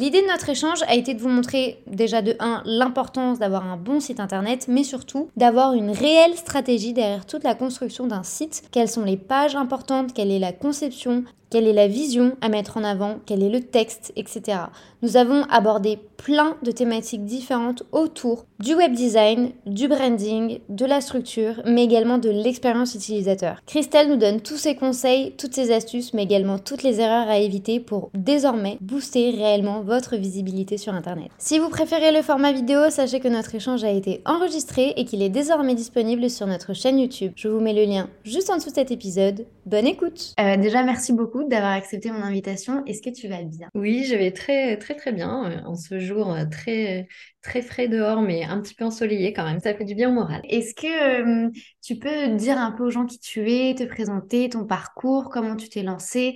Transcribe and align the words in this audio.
L'idée 0.00 0.22
de 0.22 0.28
notre 0.28 0.48
échange 0.48 0.82
a 0.88 0.94
été 0.94 1.12
de 1.12 1.20
vous 1.20 1.28
montrer 1.28 1.82
déjà 1.86 2.22
de 2.22 2.34
1 2.40 2.62
l'importance 2.64 3.38
d'avoir 3.38 3.66
un 3.66 3.76
bon 3.76 4.00
site 4.00 4.18
internet, 4.18 4.64
mais 4.66 4.82
surtout 4.82 5.28
d'avoir 5.36 5.74
une 5.74 5.90
réelle 5.90 6.38
stratégie 6.38 6.94
derrière 6.94 7.26
toute 7.26 7.44
la 7.44 7.54
construction 7.54 8.06
d'un 8.06 8.22
site. 8.22 8.62
Quelles 8.72 8.88
sont 8.88 9.04
les 9.04 9.18
pages 9.18 9.56
importantes, 9.56 10.14
quelle 10.14 10.30
est 10.30 10.38
la 10.38 10.54
conception, 10.54 11.24
quelle 11.50 11.66
est 11.66 11.72
la 11.72 11.88
vision 11.88 12.36
à 12.40 12.48
mettre 12.48 12.76
en 12.76 12.84
avant, 12.84 13.18
quel 13.26 13.42
est 13.42 13.50
le 13.50 13.60
texte, 13.60 14.12
etc. 14.16 14.58
Nous 15.02 15.16
avons 15.16 15.42
abordé 15.50 15.98
plein 16.16 16.56
de 16.62 16.70
thématiques 16.70 17.24
différentes 17.24 17.82
autour 17.92 18.44
du 18.58 18.74
web 18.74 18.92
design, 18.92 19.52
du 19.66 19.88
branding, 19.88 20.60
de 20.68 20.84
la 20.84 21.00
structure, 21.00 21.62
mais 21.64 21.84
également 21.84 22.18
de 22.18 22.28
l'expérience 22.28 22.94
utilisateur. 22.94 23.62
Christelle 23.66 24.10
nous 24.10 24.18
donne 24.18 24.42
tous 24.42 24.58
ses 24.58 24.76
conseils, 24.76 25.32
toutes 25.38 25.54
ses 25.54 25.72
astuces, 25.72 26.12
mais 26.12 26.24
également 26.24 26.58
toutes 26.58 26.82
les 26.82 27.00
erreurs 27.00 27.28
à 27.28 27.38
éviter 27.38 27.80
pour 27.80 28.10
désormais 28.12 28.76
booster 28.82 29.30
réellement 29.30 29.80
votre 29.80 30.16
visibilité 30.16 30.76
sur 30.76 30.92
Internet. 30.92 31.30
Si 31.38 31.58
vous 31.58 31.70
préférez 31.70 32.12
le 32.12 32.22
format 32.22 32.52
vidéo, 32.52 32.90
sachez 32.90 33.18
que 33.18 33.28
notre 33.28 33.54
échange 33.54 33.82
a 33.82 33.90
été 33.90 34.20
enregistré 34.26 34.92
et 34.96 35.06
qu'il 35.06 35.22
est 35.22 35.30
désormais 35.30 35.74
disponible 35.74 36.28
sur 36.28 36.46
notre 36.46 36.74
chaîne 36.74 36.98
YouTube. 36.98 37.32
Je 37.34 37.48
vous 37.48 37.60
mets 37.60 37.72
le 37.72 37.84
lien 37.84 38.08
juste 38.24 38.50
en 38.50 38.56
dessous 38.56 38.70
de 38.70 38.74
cet 38.74 38.90
épisode. 38.90 39.46
Bonne 39.64 39.86
écoute 39.86 40.34
euh, 40.38 40.56
Déjà, 40.58 40.82
merci 40.82 41.14
beaucoup 41.14 41.39
d'avoir 41.48 41.72
accepté 41.72 42.10
mon 42.10 42.22
invitation. 42.22 42.84
Est-ce 42.86 43.02
que 43.02 43.10
tu 43.10 43.28
vas 43.28 43.42
bien? 43.42 43.68
Oui, 43.74 44.04
je 44.04 44.14
vais 44.14 44.32
très 44.32 44.76
très 44.76 44.94
très 44.94 45.12
bien 45.12 45.50
euh, 45.50 45.60
en 45.64 45.74
ce 45.74 45.98
jour 45.98 46.32
euh, 46.32 46.44
très 46.50 47.08
très 47.42 47.62
frais 47.62 47.88
dehors, 47.88 48.20
mais 48.20 48.44
un 48.44 48.60
petit 48.60 48.74
peu 48.74 48.84
ensoleillé 48.84 49.32
quand 49.32 49.44
même. 49.44 49.60
Ça 49.60 49.74
fait 49.74 49.84
du 49.84 49.94
bien 49.94 50.10
au 50.10 50.12
moral. 50.12 50.40
Est-ce 50.44 50.74
que 50.74 51.46
euh, 51.46 51.50
tu 51.82 51.96
peux 51.96 52.34
dire 52.36 52.58
un 52.58 52.72
peu 52.72 52.84
aux 52.84 52.90
gens 52.90 53.06
qui 53.06 53.18
tu 53.18 53.50
es, 53.50 53.74
te 53.74 53.84
présenter 53.84 54.48
ton 54.48 54.66
parcours, 54.66 55.30
comment 55.30 55.56
tu 55.56 55.68
t'es 55.68 55.82
lancé, 55.82 56.34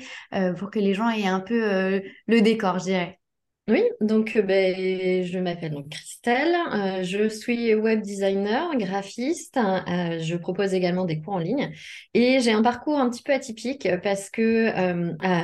pour 0.59 0.71
que 0.71 0.79
les 0.79 0.95
gens 0.95 1.11
aient 1.11 1.27
un 1.27 1.41
peu 1.41 2.01
le 2.27 2.41
décor, 2.41 2.79
je 2.79 2.85
dirais? 2.85 3.19
Oui, 3.67 3.83
donc 4.03 4.37
euh, 4.37 4.43
ben, 4.43 5.25
je 5.25 5.39
m'appelle 5.39 5.73
donc 5.73 5.89
Christelle, 5.89 6.55
euh, 6.75 7.03
je 7.03 7.31
suis 7.31 7.75
web 7.75 8.03
designer, 8.03 8.77
graphiste, 8.77 9.57
euh, 9.57 10.19
je 10.20 10.37
propose 10.37 10.75
également 10.75 11.07
des 11.07 11.23
cours 11.23 11.33
en 11.33 11.39
ligne 11.39 11.73
et 12.12 12.41
j'ai 12.41 12.53
un 12.53 12.61
parcours 12.61 12.98
un 12.98 13.09
petit 13.09 13.23
peu 13.23 13.33
atypique 13.33 13.89
parce 14.03 14.29
que 14.29 14.70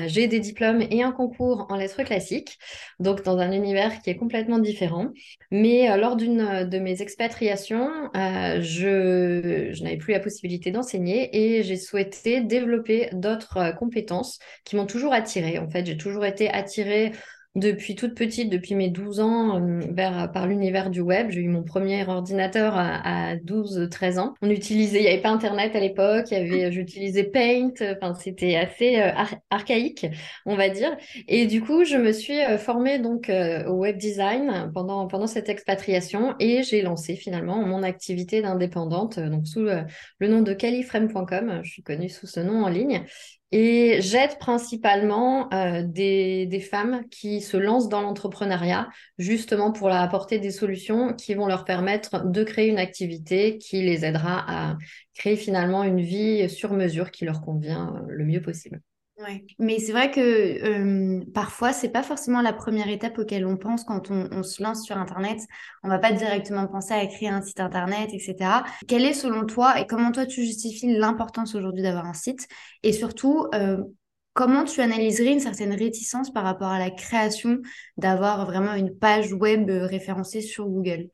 j'ai 0.06 0.26
des 0.28 0.38
diplômes 0.38 0.82
et 0.82 1.02
un 1.02 1.12
concours 1.12 1.64
en 1.70 1.76
lettres 1.76 2.02
classiques, 2.02 2.58
donc 2.98 3.22
dans 3.22 3.38
un 3.38 3.52
univers 3.52 4.02
qui 4.02 4.10
est 4.10 4.16
complètement 4.16 4.58
différent. 4.58 5.06
Mais 5.50 5.96
lors 5.96 6.16
d'une 6.16 6.68
de 6.68 6.78
mes 6.78 7.00
expatriations, 7.00 7.88
je, 8.14 9.70
je 9.72 9.82
n'avais 9.82 9.96
plus 9.96 10.12
la 10.12 10.20
possibilité 10.20 10.70
d'enseigner 10.70 11.30
et 11.34 11.62
j'ai 11.62 11.76
souhaité 11.76 12.42
développer 12.42 13.08
d'autres 13.12 13.74
compétences 13.78 14.38
qui 14.64 14.76
m'ont 14.76 14.86
toujours 14.86 15.14
attirée. 15.14 15.58
En 15.58 15.70
fait, 15.70 15.86
j'ai 15.86 15.96
toujours 15.96 16.26
été 16.26 16.50
attirée 16.50 17.12
depuis 17.56 17.96
toute 17.96 18.14
petite, 18.14 18.48
depuis 18.48 18.76
mes 18.76 18.90
12 18.90 19.20
ans, 19.20 19.60
euh, 19.60 19.80
vers, 19.90 20.30
par 20.30 20.46
l'univers 20.46 20.88
du 20.88 21.00
web. 21.00 21.30
J'ai 21.30 21.40
eu 21.40 21.48
mon 21.48 21.64
premier 21.64 22.06
ordinateur 22.06 22.74
à, 22.76 23.34
12-13 23.36 24.18
ans. 24.18 24.34
On 24.40 24.50
utilisait, 24.50 24.98
il 24.98 25.02
n'y 25.02 25.08
avait 25.08 25.20
pas 25.20 25.30
Internet 25.30 25.74
à 25.74 25.80
l'époque, 25.80 26.26
il 26.30 26.34
y 26.34 26.40
avait, 26.40 26.72
j'utilisais 26.72 27.24
Paint, 27.24 27.72
enfin, 27.80 28.14
c'était 28.14 28.56
assez 28.56 29.00
euh, 29.00 29.10
archaïque, 29.50 30.06
on 30.46 30.54
va 30.54 30.68
dire. 30.68 30.96
Et 31.26 31.46
du 31.46 31.60
coup, 31.60 31.84
je 31.84 31.96
me 31.96 32.12
suis 32.12 32.40
euh, 32.40 32.56
formée 32.56 32.98
donc 32.98 33.30
au 33.66 33.72
web 33.72 33.96
design 33.96 34.70
pendant, 34.72 35.06
pendant 35.06 35.26
cette 35.26 35.48
expatriation 35.48 36.34
et 36.38 36.62
j'ai 36.62 36.82
lancé 36.82 37.16
finalement 37.16 37.64
mon 37.66 37.82
activité 37.82 38.42
d'indépendante, 38.42 39.18
donc 39.18 39.46
sous 39.46 39.60
le, 39.60 39.82
le 40.18 40.28
nom 40.28 40.42
de 40.42 40.52
califrame.com. 40.52 41.60
Je 41.62 41.70
suis 41.70 41.82
connue 41.82 42.08
sous 42.08 42.26
ce 42.26 42.40
nom 42.40 42.64
en 42.64 42.68
ligne. 42.68 43.04
Et 43.52 44.00
j'aide 44.00 44.38
principalement 44.38 45.52
euh, 45.52 45.82
des, 45.84 46.46
des, 46.46 46.60
femmes 46.60 47.02
qui 47.10 47.40
se 47.40 47.56
lancent 47.56 47.88
dans 47.88 48.00
l'entrepreneuriat, 48.00 48.88
justement 49.18 49.72
pour 49.72 49.88
leur 49.88 49.98
apporter 49.98 50.38
des 50.38 50.52
solutions 50.52 51.14
qui 51.14 51.34
vont 51.34 51.46
leur 51.46 51.64
permettre 51.64 52.24
de 52.24 52.44
créer 52.44 52.68
une 52.68 52.78
activité 52.78 53.58
qui 53.58 53.82
les 53.82 54.04
aidera 54.04 54.44
à 54.46 54.78
créer 55.14 55.36
finalement 55.36 55.82
une 55.82 56.00
vie 56.00 56.48
sur 56.48 56.72
mesure 56.74 57.10
qui 57.10 57.24
leur 57.24 57.40
convient 57.40 57.92
euh, 57.96 58.06
le 58.08 58.24
mieux 58.24 58.40
possible. 58.40 58.80
Ouais. 59.20 59.44
Mais 59.58 59.78
c'est 59.78 59.92
vrai 59.92 60.10
que 60.10 61.24
parfois, 61.32 61.72
c'est 61.72 61.90
pas 61.90 62.02
forcément 62.02 62.40
la 62.40 62.54
première 62.54 62.88
étape 62.88 63.18
auquel 63.18 63.44
on 63.44 63.56
pense 63.56 63.84
quand 63.84 64.10
on, 64.10 64.42
se 64.42 64.62
lance 64.62 64.84
sur 64.84 64.96
Internet. 64.96 65.38
On 65.82 65.88
va 65.88 65.98
pas 65.98 66.12
directement 66.12 66.66
penser 66.66 66.94
à 66.94 67.06
créer 67.06 67.28
un 67.28 67.42
site 67.42 67.60
Internet, 67.60 68.10
etc. 68.12 68.64
Quel 68.88 69.04
est 69.04 69.12
selon 69.12 69.44
toi 69.44 69.78
et 69.78 69.86
comment 69.86 70.10
toi 70.10 70.24
tu 70.24 70.42
justifies 70.42 70.96
l'importance 70.96 71.54
aujourd'hui 71.54 71.82
d'avoir 71.82 72.06
un 72.06 72.14
site? 72.14 72.48
Et 72.82 72.92
surtout, 72.92 73.46
comment 74.32 74.64
tu 74.64 74.80
analyserais 74.80 75.32
une 75.32 75.40
certaine 75.40 75.74
réticence 75.74 76.32
par 76.32 76.44
rapport 76.44 76.70
à 76.70 76.78
la 76.78 76.90
création 76.90 77.58
d'avoir 77.98 78.46
vraiment 78.46 78.74
une 78.74 78.96
page 78.96 79.34
web 79.34 79.68
référencée 79.68 80.40
sur 80.40 80.66
Google? 80.66 81.10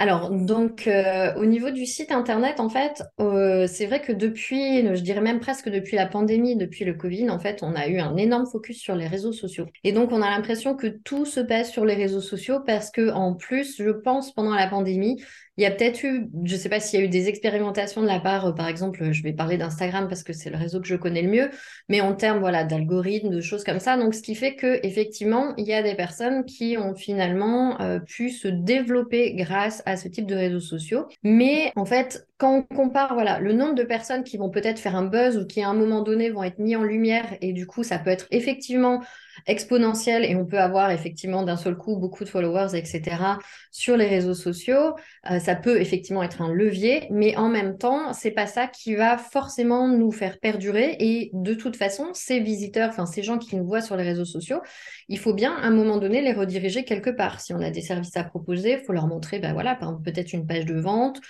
Alors, 0.00 0.30
donc, 0.30 0.86
euh, 0.86 1.34
au 1.34 1.44
niveau 1.44 1.70
du 1.70 1.84
site 1.84 2.12
internet, 2.12 2.60
en 2.60 2.68
fait, 2.68 3.02
euh, 3.18 3.66
c'est 3.66 3.86
vrai 3.86 4.00
que 4.00 4.12
depuis, 4.12 4.86
je 4.94 5.02
dirais 5.02 5.20
même 5.20 5.40
presque 5.40 5.68
depuis 5.68 5.96
la 5.96 6.06
pandémie, 6.06 6.54
depuis 6.54 6.84
le 6.84 6.94
Covid, 6.94 7.28
en 7.30 7.40
fait, 7.40 7.64
on 7.64 7.74
a 7.74 7.88
eu 7.88 7.98
un 7.98 8.16
énorme 8.16 8.46
focus 8.46 8.78
sur 8.78 8.94
les 8.94 9.08
réseaux 9.08 9.32
sociaux. 9.32 9.66
Et 9.82 9.90
donc, 9.90 10.12
on 10.12 10.22
a 10.22 10.30
l'impression 10.30 10.76
que 10.76 10.86
tout 10.86 11.26
se 11.26 11.40
passe 11.40 11.72
sur 11.72 11.84
les 11.84 11.94
réseaux 11.96 12.20
sociaux 12.20 12.60
parce 12.64 12.92
que, 12.92 13.10
en 13.10 13.34
plus, 13.34 13.76
je 13.82 13.90
pense, 13.90 14.32
pendant 14.32 14.54
la 14.54 14.68
pandémie, 14.68 15.20
il 15.58 15.62
y 15.62 15.66
a 15.66 15.72
peut-être 15.72 16.04
eu, 16.04 16.30
je 16.44 16.54
ne 16.54 16.58
sais 16.58 16.68
pas 16.68 16.78
s'il 16.78 17.00
y 17.00 17.02
a 17.02 17.04
eu 17.04 17.08
des 17.08 17.28
expérimentations 17.28 18.00
de 18.00 18.06
la 18.06 18.20
part, 18.20 18.46
euh, 18.46 18.52
par 18.52 18.68
exemple, 18.68 19.10
je 19.10 19.22
vais 19.24 19.32
parler 19.32 19.58
d'Instagram 19.58 20.06
parce 20.08 20.22
que 20.22 20.32
c'est 20.32 20.50
le 20.50 20.56
réseau 20.56 20.80
que 20.80 20.86
je 20.86 20.94
connais 20.94 21.20
le 21.20 21.28
mieux, 21.28 21.50
mais 21.88 22.00
en 22.00 22.14
termes 22.14 22.38
voilà, 22.38 22.62
d'algorithmes, 22.62 23.30
de 23.30 23.40
choses 23.40 23.64
comme 23.64 23.80
ça. 23.80 23.96
Donc, 23.96 24.14
ce 24.14 24.22
qui 24.22 24.36
fait 24.36 24.54
que 24.54 24.78
effectivement, 24.86 25.54
il 25.56 25.66
y 25.66 25.74
a 25.74 25.82
des 25.82 25.96
personnes 25.96 26.44
qui 26.44 26.78
ont 26.78 26.94
finalement 26.94 27.80
euh, 27.80 27.98
pu 27.98 28.30
se 28.30 28.46
développer 28.46 29.34
grâce 29.34 29.82
à 29.84 29.96
ce 29.96 30.06
type 30.06 30.26
de 30.26 30.36
réseaux 30.36 30.60
sociaux. 30.60 31.06
Mais 31.24 31.72
en 31.74 31.84
fait, 31.84 32.27
quand 32.38 32.54
on 32.54 32.62
compare 32.62 33.14
voilà, 33.14 33.40
le 33.40 33.52
nombre 33.52 33.74
de 33.74 33.82
personnes 33.82 34.22
qui 34.22 34.36
vont 34.36 34.48
peut-être 34.48 34.78
faire 34.78 34.94
un 34.94 35.02
buzz 35.04 35.36
ou 35.36 35.46
qui 35.46 35.60
à 35.60 35.68
un 35.68 35.74
moment 35.74 36.02
donné 36.02 36.30
vont 36.30 36.44
être 36.44 36.60
mis 36.60 36.76
en 36.76 36.84
lumière, 36.84 37.26
et 37.40 37.52
du 37.52 37.66
coup, 37.66 37.82
ça 37.82 37.98
peut 37.98 38.10
être 38.10 38.26
effectivement 38.30 39.02
exponentielle 39.46 40.24
et 40.24 40.36
on 40.36 40.46
peut 40.46 40.58
avoir 40.58 40.90
effectivement 40.90 41.42
d'un 41.42 41.56
seul 41.56 41.76
coup 41.76 41.96
beaucoup 41.96 42.24
de 42.24 42.28
followers, 42.28 42.76
etc. 42.76 43.38
sur 43.72 43.96
les 43.96 44.06
réseaux 44.06 44.34
sociaux. 44.34 44.94
Euh, 45.30 45.38
ça 45.40 45.56
peut 45.56 45.80
effectivement 45.80 46.22
être 46.22 46.40
un 46.40 46.52
levier, 46.52 47.08
mais 47.10 47.36
en 47.36 47.48
même 47.48 47.76
temps, 47.76 48.12
c'est 48.12 48.30
pas 48.30 48.46
ça 48.46 48.68
qui 48.68 48.94
va 48.94 49.18
forcément 49.18 49.88
nous 49.88 50.12
faire 50.12 50.38
perdurer. 50.38 50.96
Et 51.00 51.30
de 51.32 51.54
toute 51.54 51.76
façon, 51.76 52.10
ces 52.14 52.40
visiteurs, 52.40 52.90
enfin 52.90 53.06
ces 53.06 53.22
gens 53.22 53.38
qui 53.38 53.56
nous 53.56 53.66
voient 53.66 53.80
sur 53.80 53.96
les 53.96 54.04
réseaux 54.04 54.24
sociaux, 54.24 54.60
il 55.08 55.18
faut 55.18 55.34
bien 55.34 55.54
à 55.56 55.66
un 55.66 55.70
moment 55.70 55.98
donné 55.98 56.20
les 56.20 56.32
rediriger 56.32 56.84
quelque 56.84 57.10
part. 57.10 57.40
Si 57.40 57.52
on 57.52 57.60
a 57.60 57.70
des 57.70 57.82
services 57.82 58.16
à 58.16 58.22
proposer, 58.22 58.78
il 58.80 58.84
faut 58.84 58.92
leur 58.92 59.08
montrer, 59.08 59.40
ben 59.40 59.52
voilà, 59.52 59.78
peut-être 60.04 60.32
une 60.32 60.46
page 60.46 60.66
de 60.66 60.78
vente 60.78 61.20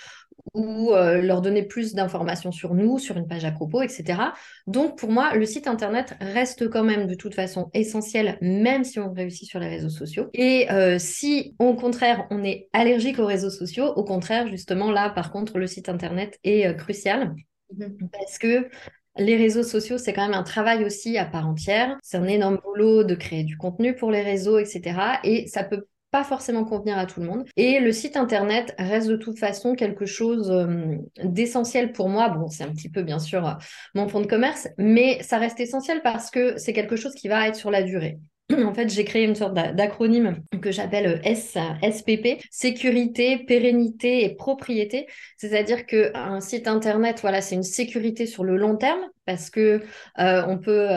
ou 0.53 0.93
euh, 0.93 1.21
leur 1.21 1.41
donner 1.41 1.63
plus 1.63 1.93
d'informations 1.93 2.51
sur 2.51 2.73
nous, 2.73 2.99
sur 2.99 3.17
une 3.17 3.27
page 3.27 3.45
à 3.45 3.51
propos, 3.51 3.81
etc. 3.81 4.19
Donc 4.67 4.97
pour 4.97 5.11
moi, 5.11 5.35
le 5.35 5.45
site 5.45 5.67
internet 5.67 6.15
reste 6.19 6.69
quand 6.69 6.83
même 6.83 7.07
de 7.07 7.15
toute 7.15 7.35
façon 7.35 7.69
essentiel, 7.73 8.37
même 8.41 8.83
si 8.83 8.99
on 8.99 9.13
réussit 9.13 9.47
sur 9.47 9.59
les 9.59 9.67
réseaux 9.67 9.89
sociaux. 9.89 10.29
Et 10.33 10.69
euh, 10.71 10.97
si 10.99 11.55
au 11.59 11.75
contraire 11.75 12.27
on 12.31 12.43
est 12.43 12.67
allergique 12.73 13.19
aux 13.19 13.25
réseaux 13.25 13.49
sociaux, 13.49 13.87
au 13.95 14.03
contraire 14.03 14.47
justement 14.47 14.91
là 14.91 15.09
par 15.09 15.31
contre 15.31 15.57
le 15.57 15.67
site 15.67 15.89
internet 15.89 16.39
est 16.43 16.67
euh, 16.67 16.73
crucial 16.73 17.35
mm-hmm. 17.75 18.09
parce 18.11 18.37
que 18.37 18.69
les 19.17 19.35
réseaux 19.35 19.63
sociaux, 19.63 19.97
c'est 19.97 20.13
quand 20.13 20.25
même 20.25 20.37
un 20.37 20.43
travail 20.43 20.85
aussi 20.85 21.17
à 21.17 21.25
part 21.25 21.47
entière. 21.47 21.97
C'est 22.01 22.17
un 22.17 22.27
énorme 22.27 22.59
boulot 22.63 23.03
de 23.03 23.15
créer 23.15 23.43
du 23.43 23.57
contenu 23.57 23.95
pour 23.95 24.11
les 24.11 24.21
réseaux, 24.21 24.59
etc. 24.59 25.19
Et 25.23 25.47
ça 25.47 25.63
peut 25.63 25.85
pas 26.11 26.23
forcément 26.23 26.65
convenir 26.65 26.97
à 26.97 27.05
tout 27.05 27.19
le 27.19 27.27
monde. 27.27 27.45
Et 27.55 27.79
le 27.79 27.91
site 27.91 28.17
internet 28.17 28.73
reste 28.77 29.07
de 29.07 29.15
toute 29.15 29.37
façon 29.37 29.75
quelque 29.75 30.05
chose 30.05 30.49
euh, 30.51 30.95
d'essentiel 31.23 31.91
pour 31.91 32.09
moi. 32.09 32.29
Bon, 32.29 32.47
c'est 32.47 32.63
un 32.63 32.71
petit 32.71 32.89
peu 32.89 33.03
bien 33.03 33.19
sûr 33.19 33.47
euh, 33.47 33.53
mon 33.95 34.07
fond 34.07 34.21
de 34.21 34.27
commerce, 34.27 34.67
mais 34.77 35.21
ça 35.21 35.37
reste 35.37 35.59
essentiel 35.59 36.01
parce 36.01 36.31
que 36.31 36.57
c'est 36.57 36.73
quelque 36.73 36.95
chose 36.95 37.13
qui 37.13 37.27
va 37.27 37.47
être 37.47 37.55
sur 37.55 37.71
la 37.71 37.83
durée. 37.83 38.19
En 38.65 38.73
fait, 38.73 38.89
j'ai 38.89 39.05
créé 39.05 39.25
une 39.25 39.35
sorte 39.35 39.53
d'acronyme 39.53 40.41
que 40.61 40.71
j'appelle 40.71 41.21
euh, 41.23 41.91
SPP, 41.91 42.43
sécurité, 42.49 43.37
pérennité 43.37 44.25
et 44.25 44.35
propriété. 44.35 45.07
C'est-à-dire 45.37 45.85
qu'un 45.85 46.39
site 46.39 46.67
internet, 46.67 47.19
voilà, 47.21 47.41
c'est 47.41 47.55
une 47.55 47.63
sécurité 47.63 48.25
sur 48.25 48.43
le 48.43 48.57
long 48.57 48.75
terme 48.75 49.01
parce 49.29 49.51
que 49.51 49.83
on 50.17 50.57
peut 50.57 50.89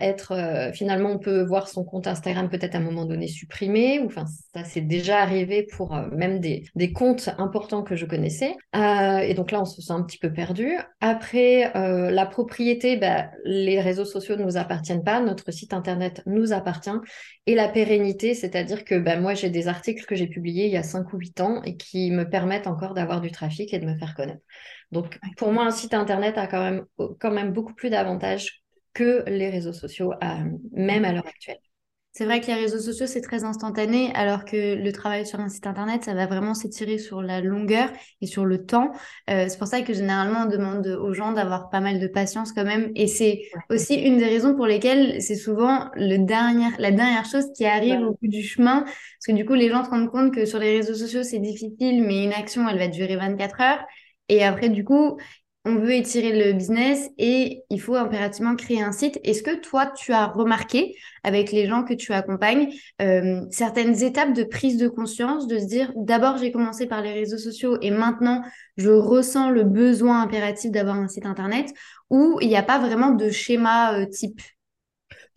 être 0.00 0.70
finalement 0.72 1.10
on 1.10 1.18
peut 1.18 1.42
voir 1.42 1.66
son 1.66 1.82
compte 1.82 2.06
Instagram 2.06 2.48
peut-être 2.48 2.76
à 2.76 2.78
un 2.78 2.82
moment 2.82 3.04
donné 3.04 3.26
supprimé 3.26 3.98
ou 3.98 4.08
ça 4.54 4.64
s'est 4.64 4.80
déjà 4.80 5.18
arrivé 5.18 5.66
pour 5.72 5.96
même 6.12 6.38
des, 6.38 6.62
des, 6.76 6.92
comptes 6.92 7.30
importants 7.38 7.82
que 7.82 7.96
je 7.96 8.06
connaissais 8.06 8.54
et 8.74 9.34
donc 9.34 9.50
là 9.50 9.60
on 9.60 9.64
se 9.64 9.82
sent 9.82 9.92
un 9.92 10.02
petit 10.04 10.18
peu 10.18 10.32
perdu. 10.32 10.76
Après 11.00 11.72
la 11.74 12.26
propriété, 12.26 12.96
bah, 12.96 13.30
les 13.44 13.80
réseaux 13.80 14.04
sociaux 14.04 14.36
ne 14.36 14.44
nous 14.44 14.56
appartiennent 14.56 15.02
pas, 15.02 15.20
notre 15.20 15.50
site 15.50 15.72
internet 15.72 16.22
nous 16.26 16.52
appartient 16.52 16.90
et 17.46 17.56
la 17.56 17.66
pérennité, 17.66 18.34
c'est-à-dire 18.34 18.84
que 18.84 19.00
bah, 19.00 19.18
moi 19.18 19.34
j'ai 19.34 19.50
des 19.50 19.66
articles 19.66 20.06
que 20.06 20.14
j'ai 20.14 20.28
publiés 20.28 20.66
il 20.66 20.72
y 20.72 20.76
a 20.76 20.84
5 20.84 21.12
ou 21.12 21.16
8 21.16 21.40
ans 21.40 21.62
et 21.64 21.76
qui 21.76 22.12
me 22.12 22.28
permettent 22.28 22.68
encore 22.68 22.94
d'avoir 22.94 23.20
du 23.20 23.32
trafic 23.32 23.74
et 23.74 23.80
de 23.80 23.86
me 23.86 23.98
faire 23.98 24.14
connaître. 24.14 24.42
Donc 24.92 25.18
pour 25.36 25.52
moi, 25.52 25.64
un 25.64 25.70
site 25.70 25.94
internet 25.94 26.38
a 26.38 26.46
quand 26.46 26.62
même, 26.62 26.84
quand 27.20 27.30
même 27.30 27.52
beaucoup 27.52 27.74
plus 27.74 27.90
d'avantages 27.90 28.62
que 28.92 29.24
les 29.28 29.50
réseaux 29.50 29.72
sociaux, 29.72 30.12
même 30.72 31.04
à 31.04 31.12
l'heure 31.12 31.26
actuelle. 31.26 31.60
C'est 32.12 32.24
vrai 32.24 32.40
que 32.40 32.48
les 32.48 32.54
réseaux 32.54 32.80
sociaux, 32.80 33.06
c'est 33.06 33.20
très 33.20 33.44
instantané, 33.44 34.12
alors 34.14 34.44
que 34.44 34.74
le 34.74 34.92
travail 34.92 35.24
sur 35.24 35.38
un 35.38 35.48
site 35.48 35.68
internet, 35.68 36.04
ça 36.04 36.12
va 36.12 36.26
vraiment 36.26 36.54
s'étirer 36.54 36.98
sur 36.98 37.22
la 37.22 37.40
longueur 37.40 37.88
et 38.20 38.26
sur 38.26 38.44
le 38.44 38.66
temps. 38.66 38.90
Euh, 39.30 39.46
c'est 39.48 39.58
pour 39.58 39.68
ça 39.68 39.82
que 39.82 39.94
généralement, 39.94 40.40
on 40.40 40.46
demande 40.46 40.88
aux 40.88 41.14
gens 41.14 41.30
d'avoir 41.30 41.70
pas 41.70 41.78
mal 41.78 42.00
de 42.00 42.08
patience 42.08 42.52
quand 42.52 42.64
même. 42.64 42.90
Et 42.96 43.06
c'est 43.06 43.42
aussi 43.70 43.94
une 43.94 44.18
des 44.18 44.24
raisons 44.24 44.56
pour 44.56 44.66
lesquelles 44.66 45.22
c'est 45.22 45.36
souvent 45.36 45.88
le 45.94 46.16
dernier, 46.16 46.66
la 46.78 46.90
dernière 46.90 47.26
chose 47.26 47.46
qui 47.56 47.64
arrive 47.64 48.00
au 48.00 48.18
bout 48.20 48.28
du 48.28 48.42
chemin. 48.42 48.82
Parce 48.82 49.26
que 49.28 49.32
du 49.32 49.46
coup, 49.46 49.54
les 49.54 49.68
gens 49.68 49.84
se 49.84 49.90
rendent 49.90 50.10
compte 50.10 50.34
que 50.34 50.46
sur 50.46 50.58
les 50.58 50.78
réseaux 50.78 50.94
sociaux, 50.94 51.22
c'est 51.22 51.38
difficile, 51.38 52.02
mais 52.02 52.24
une 52.24 52.32
action, 52.32 52.68
elle 52.68 52.78
va 52.78 52.88
durer 52.88 53.14
24 53.14 53.60
heures. 53.60 53.84
Et 54.30 54.44
après, 54.44 54.68
du 54.68 54.84
coup, 54.84 55.18
on 55.64 55.74
veut 55.74 55.92
étirer 55.92 56.32
le 56.32 56.52
business 56.54 57.10
et 57.18 57.64
il 57.68 57.80
faut 57.80 57.96
impérativement 57.96 58.54
créer 58.54 58.80
un 58.80 58.92
site. 58.92 59.18
Est-ce 59.24 59.42
que 59.42 59.56
toi, 59.56 59.86
tu 59.86 60.12
as 60.12 60.26
remarqué 60.26 60.94
avec 61.24 61.50
les 61.50 61.66
gens 61.66 61.82
que 61.82 61.92
tu 61.92 62.12
accompagnes 62.12 62.68
euh, 63.02 63.42
certaines 63.50 64.02
étapes 64.02 64.32
de 64.32 64.44
prise 64.44 64.78
de 64.78 64.88
conscience, 64.88 65.48
de 65.48 65.58
se 65.58 65.66
dire 65.66 65.92
d'abord 65.96 66.38
j'ai 66.38 66.52
commencé 66.52 66.86
par 66.86 67.02
les 67.02 67.12
réseaux 67.12 67.38
sociaux 67.38 67.76
et 67.82 67.90
maintenant 67.90 68.42
je 68.78 68.88
ressens 68.88 69.50
le 69.50 69.64
besoin 69.64 70.22
impératif 70.22 70.70
d'avoir 70.70 70.96
un 70.96 71.08
site 71.08 71.26
internet 71.26 71.74
ou 72.08 72.38
il 72.40 72.48
n'y 72.48 72.56
a 72.56 72.62
pas 72.62 72.78
vraiment 72.78 73.10
de 73.10 73.30
schéma 73.30 73.98
euh, 73.98 74.06
type 74.06 74.40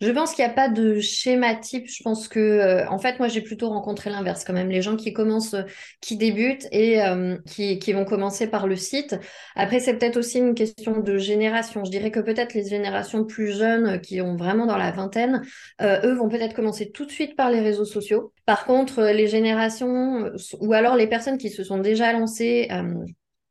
je 0.00 0.10
pense 0.10 0.34
qu'il 0.34 0.44
n'y 0.44 0.50
a 0.50 0.54
pas 0.54 0.68
de 0.68 1.00
schéma 1.00 1.54
type. 1.54 1.86
Je 1.88 2.02
pense 2.02 2.28
que, 2.28 2.40
euh, 2.40 2.88
en 2.88 2.98
fait, 2.98 3.18
moi, 3.18 3.28
j'ai 3.28 3.40
plutôt 3.40 3.68
rencontré 3.68 4.10
l'inverse 4.10 4.44
quand 4.44 4.52
même. 4.52 4.68
Les 4.68 4.82
gens 4.82 4.96
qui 4.96 5.12
commencent, 5.12 5.56
qui 6.00 6.16
débutent 6.16 6.66
et 6.72 7.02
euh, 7.02 7.36
qui, 7.46 7.78
qui, 7.78 7.92
vont 7.92 8.04
commencer 8.04 8.46
par 8.48 8.66
le 8.66 8.76
site. 8.76 9.16
Après, 9.54 9.80
c'est 9.80 9.94
peut-être 9.94 10.16
aussi 10.16 10.38
une 10.38 10.54
question 10.54 11.00
de 11.00 11.16
génération. 11.18 11.84
Je 11.84 11.90
dirais 11.90 12.10
que 12.10 12.20
peut-être 12.20 12.54
les 12.54 12.68
générations 12.68 13.24
plus 13.24 13.52
jeunes 13.56 13.86
euh, 13.86 13.98
qui 13.98 14.20
ont 14.20 14.36
vraiment 14.36 14.66
dans 14.66 14.76
la 14.76 14.90
vingtaine, 14.90 15.42
eux 15.82 16.14
vont 16.14 16.28
peut-être 16.28 16.54
commencer 16.54 16.90
tout 16.90 17.04
de 17.04 17.10
suite 17.10 17.36
par 17.36 17.50
les 17.50 17.60
réseaux 17.60 17.84
sociaux. 17.84 18.32
Par 18.46 18.64
contre, 18.64 19.02
les 19.02 19.28
générations 19.28 20.30
ou 20.60 20.72
alors 20.72 20.96
les 20.96 21.06
personnes 21.06 21.38
qui 21.38 21.50
se 21.50 21.64
sont 21.64 21.78
déjà 21.78 22.12
lancées 22.12 22.68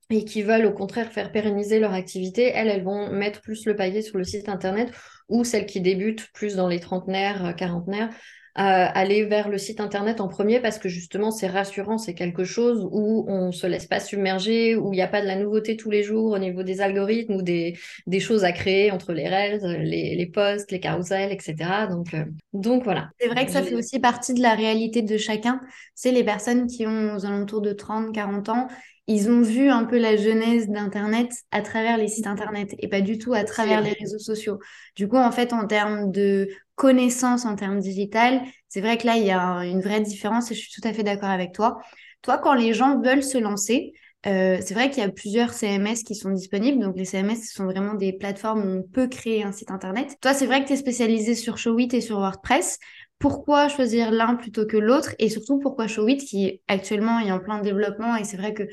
et 0.09 0.25
qui 0.25 0.43
veulent 0.43 0.65
au 0.65 0.73
contraire 0.73 1.11
faire 1.11 1.31
pérenniser 1.31 1.79
leur 1.79 1.93
activité, 1.93 2.51
elles, 2.53 2.67
elles 2.67 2.83
vont 2.83 3.11
mettre 3.11 3.41
plus 3.41 3.65
le 3.65 3.75
paillet 3.75 4.01
sur 4.01 4.17
le 4.17 4.23
site 4.23 4.49
internet 4.49 4.91
ou 5.29 5.43
celles 5.43 5.65
qui 5.65 5.81
débutent 5.81 6.31
plus 6.33 6.55
dans 6.55 6.67
les 6.67 6.79
trentenaires, 6.79 7.45
euh, 7.45 7.53
quarantenaires, 7.53 8.09
aller 8.55 9.25
vers 9.25 9.49
le 9.49 9.57
site 9.57 9.79
internet 9.79 10.21
en 10.21 10.27
premier 10.27 10.59
parce 10.59 10.77
que 10.77 10.89
justement 10.89 11.31
c'est 11.31 11.47
rassurant, 11.47 11.97
c'est 11.97 12.13
quelque 12.13 12.43
chose 12.43 12.87
où 12.91 13.25
on 13.27 13.51
se 13.51 13.65
laisse 13.65 13.87
pas 13.87 13.99
submerger, 13.99 14.75
où 14.75 14.93
il 14.93 14.97
n'y 14.97 15.01
a 15.01 15.07
pas 15.07 15.21
de 15.21 15.27
la 15.27 15.35
nouveauté 15.35 15.75
tous 15.75 15.89
les 15.89 16.03
jours 16.03 16.31
au 16.31 16.37
niveau 16.37 16.63
des 16.63 16.81
algorithmes 16.81 17.33
ou 17.33 17.41
des, 17.41 17.77
des 18.05 18.19
choses 18.19 18.43
à 18.43 18.51
créer 18.51 18.91
entre 18.91 19.13
les 19.13 19.27
reels, 19.27 19.61
les, 19.81 20.15
les 20.15 20.25
posts, 20.27 20.71
les 20.71 20.79
carousels, 20.79 21.31
etc. 21.31 21.55
Donc, 21.89 22.13
euh, 22.13 22.25
donc 22.53 22.83
voilà. 22.83 23.09
C'est 23.19 23.27
vrai 23.27 23.45
que 23.45 23.51
ça 23.51 23.63
fait 23.63 23.75
aussi 23.75 23.99
partie 23.99 24.33
de 24.33 24.41
la 24.41 24.53
réalité 24.53 25.01
de 25.01 25.17
chacun. 25.17 25.59
C'est 25.95 26.11
les 26.11 26.23
personnes 26.23 26.67
qui 26.67 26.85
ont 26.85 27.15
aux 27.15 27.25
alentours 27.25 27.61
de 27.61 27.73
30, 27.73 28.13
40 28.13 28.49
ans 28.49 28.67
ils 29.07 29.29
ont 29.29 29.41
vu 29.41 29.69
un 29.69 29.83
peu 29.85 29.97
la 29.97 30.15
genèse 30.15 30.69
d'Internet 30.69 31.31
à 31.51 31.61
travers 31.61 31.97
les 31.97 32.07
sites 32.07 32.27
Internet 32.27 32.73
et 32.79 32.87
pas 32.87 33.01
du 33.01 33.17
tout 33.17 33.33
à 33.33 33.43
travers 33.43 33.81
les 33.81 33.91
réseaux 33.91 34.19
sociaux. 34.19 34.59
Du 34.95 35.07
coup, 35.07 35.17
en 35.17 35.31
fait, 35.31 35.51
en 35.51 35.67
termes 35.67 36.11
de 36.11 36.47
connaissances, 36.75 37.45
en 37.45 37.55
termes 37.55 37.79
digital, 37.79 38.41
c'est 38.69 38.81
vrai 38.81 38.97
que 38.97 39.05
là, 39.05 39.17
il 39.17 39.25
y 39.25 39.31
a 39.31 39.65
une 39.65 39.81
vraie 39.81 40.01
différence 40.01 40.51
et 40.51 40.55
je 40.55 40.61
suis 40.61 40.81
tout 40.81 40.87
à 40.87 40.93
fait 40.93 41.03
d'accord 41.03 41.29
avec 41.29 41.53
toi. 41.53 41.79
Toi, 42.21 42.37
quand 42.37 42.53
les 42.53 42.73
gens 42.73 43.01
veulent 43.01 43.23
se 43.23 43.37
lancer, 43.37 43.93
euh, 44.25 44.59
c'est 44.61 44.73
vrai 44.73 44.89
qu'il 44.89 45.03
y 45.03 45.05
a 45.05 45.09
plusieurs 45.09 45.53
CMS 45.53 46.03
qui 46.05 46.15
sont 46.15 46.31
disponibles. 46.31 46.81
Donc, 46.81 46.95
les 46.95 47.03
CMS, 47.05 47.35
ce 47.35 47.53
sont 47.53 47.65
vraiment 47.65 47.95
des 47.95 48.13
plateformes 48.13 48.61
où 48.61 48.79
on 48.79 48.83
peut 48.83 49.07
créer 49.07 49.43
un 49.43 49.51
site 49.51 49.69
Internet. 49.69 50.15
Toi, 50.21 50.33
c'est 50.33 50.45
vrai 50.45 50.63
que 50.63 50.67
tu 50.67 50.73
es 50.73 50.77
spécialisé 50.77 51.35
sur 51.35 51.57
Showit 51.57 51.89
et 51.91 52.01
sur 52.01 52.19
WordPress. 52.19 52.79
Pourquoi 53.23 53.69
choisir 53.69 54.11
l'un 54.11 54.35
plutôt 54.35 54.65
que 54.65 54.75
l'autre 54.75 55.15
Et 55.17 55.29
surtout, 55.29 55.57
pourquoi 55.57 55.87
Showit 55.87 56.17
qui 56.17 56.61
actuellement 56.67 57.19
est 57.19 57.31
en 57.31 57.39
plein 57.39 57.61
développement 57.61 58.17
Et 58.17 58.25
c'est 58.25 58.35
vrai 58.35 58.53
que 58.53 58.63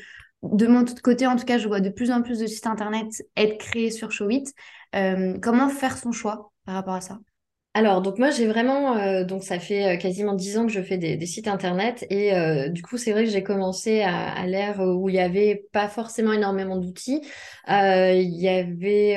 de 0.43 0.67
mon 0.67 0.85
côté, 1.05 1.25
en 1.29 1.37
tout 1.37 1.45
cas, 1.45 1.57
je 1.57 1.69
vois 1.69 1.79
de 1.79 1.89
plus 1.89 2.11
en 2.11 2.21
plus 2.21 2.41
de 2.41 2.49
sites 2.49 2.67
Internet 2.67 3.23
être 3.37 3.59
créés 3.59 3.93
sur 3.93 4.11
Showit. 4.11 4.53
Euh, 4.97 5.39
comment 5.41 5.69
faire 5.69 5.97
son 5.97 6.11
choix 6.11 6.51
par 6.67 6.75
rapport 6.75 6.95
à 6.95 7.01
ça? 7.01 7.21
Alors, 7.81 8.03
donc 8.03 8.19
moi, 8.19 8.31
j'ai 8.31 8.47
vraiment, 8.47 8.99
euh, 8.99 9.25
donc 9.25 9.43
ça 9.43 9.59
fait 9.59 9.95
euh, 9.95 9.97
quasiment 9.97 10.35
dix 10.35 10.59
ans 10.59 10.67
que 10.67 10.73
je 10.73 10.83
fais 10.83 10.99
des, 10.99 11.25
sites 11.25 11.49
internet 11.49 12.05
et 12.11 12.35
euh, 12.35 12.69
du 12.69 12.83
coup, 12.83 12.99
c'est 12.99 13.11
vrai 13.11 13.25
que 13.25 13.31
j'ai 13.31 13.43
commencé 13.43 14.03
à, 14.03 14.47
l'ère 14.47 14.81
où 14.81 15.09
il 15.09 15.15
y 15.15 15.19
avait 15.19 15.65
pas 15.73 15.89
forcément 15.89 16.35
énormément 16.35 16.77
d'outils. 16.77 17.23
il 17.67 18.39
y 18.39 18.49
avait, 18.49 19.17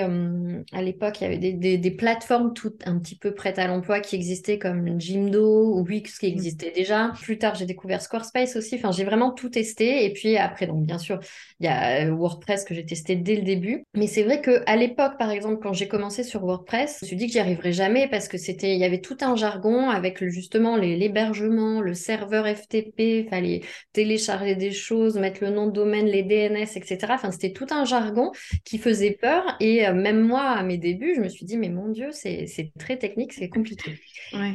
à 0.71 0.81
l'époque, 0.81 1.19
il 1.19 1.23
y 1.23 1.27
avait 1.27 1.37
des, 1.39 1.77
des, 1.77 1.91
plateformes 1.91 2.53
toutes 2.53 2.87
un 2.87 2.99
petit 2.99 3.17
peu 3.17 3.33
prêtes 3.33 3.59
à 3.59 3.67
l'emploi 3.67 3.99
qui 3.99 4.15
existaient 4.15 4.59
comme 4.59 4.97
Jimdo 4.97 5.73
ou 5.75 5.85
Wix 5.85 6.17
qui 6.17 6.27
mmh. 6.27 6.33
existaient 6.33 6.71
déjà. 6.71 7.11
Plus 7.21 7.37
tard, 7.37 7.55
j'ai 7.55 7.65
découvert 7.65 8.01
Squarespace 8.01 8.55
aussi. 8.55 8.75
Enfin, 8.75 8.93
j'ai 8.93 9.03
vraiment 9.03 9.31
tout 9.31 9.49
testé 9.49 10.05
et 10.05 10.13
puis 10.13 10.37
après, 10.37 10.67
donc 10.67 10.85
bien 10.85 10.99
sûr, 10.99 11.19
il 11.59 11.65
y 11.65 11.69
a 11.69 12.09
WordPress 12.09 12.63
que 12.63 12.73
j'ai 12.73 12.85
testé 12.85 13.17
dès 13.17 13.35
le 13.35 13.41
début. 13.41 13.83
Mais 13.93 14.07
c'est 14.07 14.23
vrai 14.23 14.39
que 14.39 14.63
à 14.67 14.77
l'époque, 14.77 15.17
par 15.19 15.31
exemple, 15.31 15.59
quand 15.61 15.73
j'ai 15.73 15.89
commencé 15.89 16.23
sur 16.23 16.45
WordPress, 16.45 16.99
je 17.01 17.05
me 17.05 17.07
suis 17.07 17.17
dit 17.17 17.27
que 17.27 17.33
j'y 17.33 17.39
arriverais 17.39 17.73
jamais 17.73 18.07
parce 18.07 18.29
que 18.29 18.37
c'était, 18.53 18.73
il 18.73 18.79
y 18.79 18.85
avait 18.85 19.01
tout 19.01 19.17
un 19.21 19.35
jargon 19.35 19.89
avec 19.89 20.23
justement 20.29 20.77
l'hébergement, 20.77 21.81
le 21.81 21.93
serveur 21.95 22.45
FTP, 22.45 22.99
il 22.99 23.27
fallait 23.29 23.61
télécharger 23.93 24.55
des 24.55 24.71
choses, 24.71 25.17
mettre 25.17 25.43
le 25.43 25.49
nom 25.49 25.67
de 25.67 25.71
domaine, 25.71 26.05
les 26.05 26.21
DNS, 26.21 26.67
etc. 26.75 26.97
Enfin, 27.09 27.31
c'était 27.31 27.51
tout 27.51 27.67
un 27.71 27.83
jargon 27.83 28.31
qui 28.63 28.77
faisait 28.77 29.17
peur. 29.19 29.57
Et 29.59 29.87
euh, 29.87 29.93
même 29.93 30.21
moi, 30.21 30.43
à 30.43 30.61
mes 30.61 30.77
débuts, 30.77 31.13
je 31.15 31.21
me 31.21 31.29
suis 31.29 31.45
dit, 31.45 31.57
mais 31.57 31.69
mon 31.69 31.89
Dieu, 31.89 32.09
c'est 32.11 32.71
très 32.77 32.97
technique, 32.97 33.33
c'est 33.33 33.49
compliqué. 33.49 33.99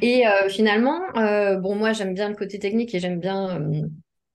Et 0.01 0.27
euh, 0.27 0.49
finalement, 0.49 1.01
euh, 1.17 1.57
bon, 1.57 1.75
moi, 1.75 1.93
j'aime 1.93 2.15
bien 2.15 2.29
le 2.29 2.37
côté 2.37 2.59
technique 2.59 2.95
et 2.95 3.01
j'aime 3.01 3.19
bien 3.19 3.61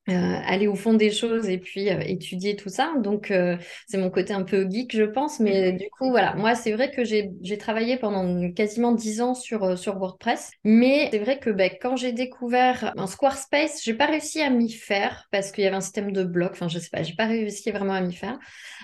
euh, 0.10 0.36
aller 0.45 0.67
au 0.67 0.75
fond 0.75 0.93
des 0.93 1.12
choses 1.12 1.48
et 1.48 1.57
puis 1.57 1.89
euh, 1.89 2.01
étudier 2.01 2.57
tout 2.57 2.67
ça. 2.67 2.91
Donc, 3.01 3.31
euh, 3.31 3.55
c'est 3.88 3.98
mon 3.98 4.10
côté 4.10 4.33
un 4.33 4.43
peu 4.43 4.69
geek, 4.69 4.93
je 4.93 5.03
pense. 5.03 5.39
Mais 5.39 5.72
du 5.72 5.89
coup, 5.98 6.10
voilà, 6.10 6.36
moi, 6.36 6.55
c'est 6.55 6.74
vrai 6.74 6.91
que 6.91 7.05
j'ai 7.05 7.57
travaillé 7.57 7.95
pendant 7.95 8.51
quasiment 8.51 8.91
dix 8.91 9.22
ans 9.22 9.33
sur, 9.33 9.77
sur 9.77 9.98
WordPress. 9.98 10.51
Mais 10.65 11.07
c'est 11.12 11.19
vrai 11.19 11.39
que 11.39 11.50
ben, 11.50 11.72
quand 11.81 11.95
j'ai 11.95 12.12
découvert 12.12 12.93
un 12.98 13.07
Squarespace, 13.07 13.81
j'ai 13.81 13.93
pas 13.93 14.07
réussi 14.07 14.41
à 14.41 14.50
m'y 14.50 14.72
faire 14.72 15.29
parce 15.31 15.53
qu'il 15.53 15.63
y 15.63 15.67
avait 15.67 15.77
un 15.77 15.81
système 15.81 16.12
de 16.12 16.25
bloc. 16.25 16.51
Enfin, 16.51 16.67
je 16.67 16.79
sais 16.79 16.89
pas, 16.91 17.01
j'ai 17.03 17.15
pas 17.15 17.27
réussi 17.27 17.72
vraiment 17.72 17.93
à 17.93 18.01
m'y 18.01 18.13
faire. 18.13 18.38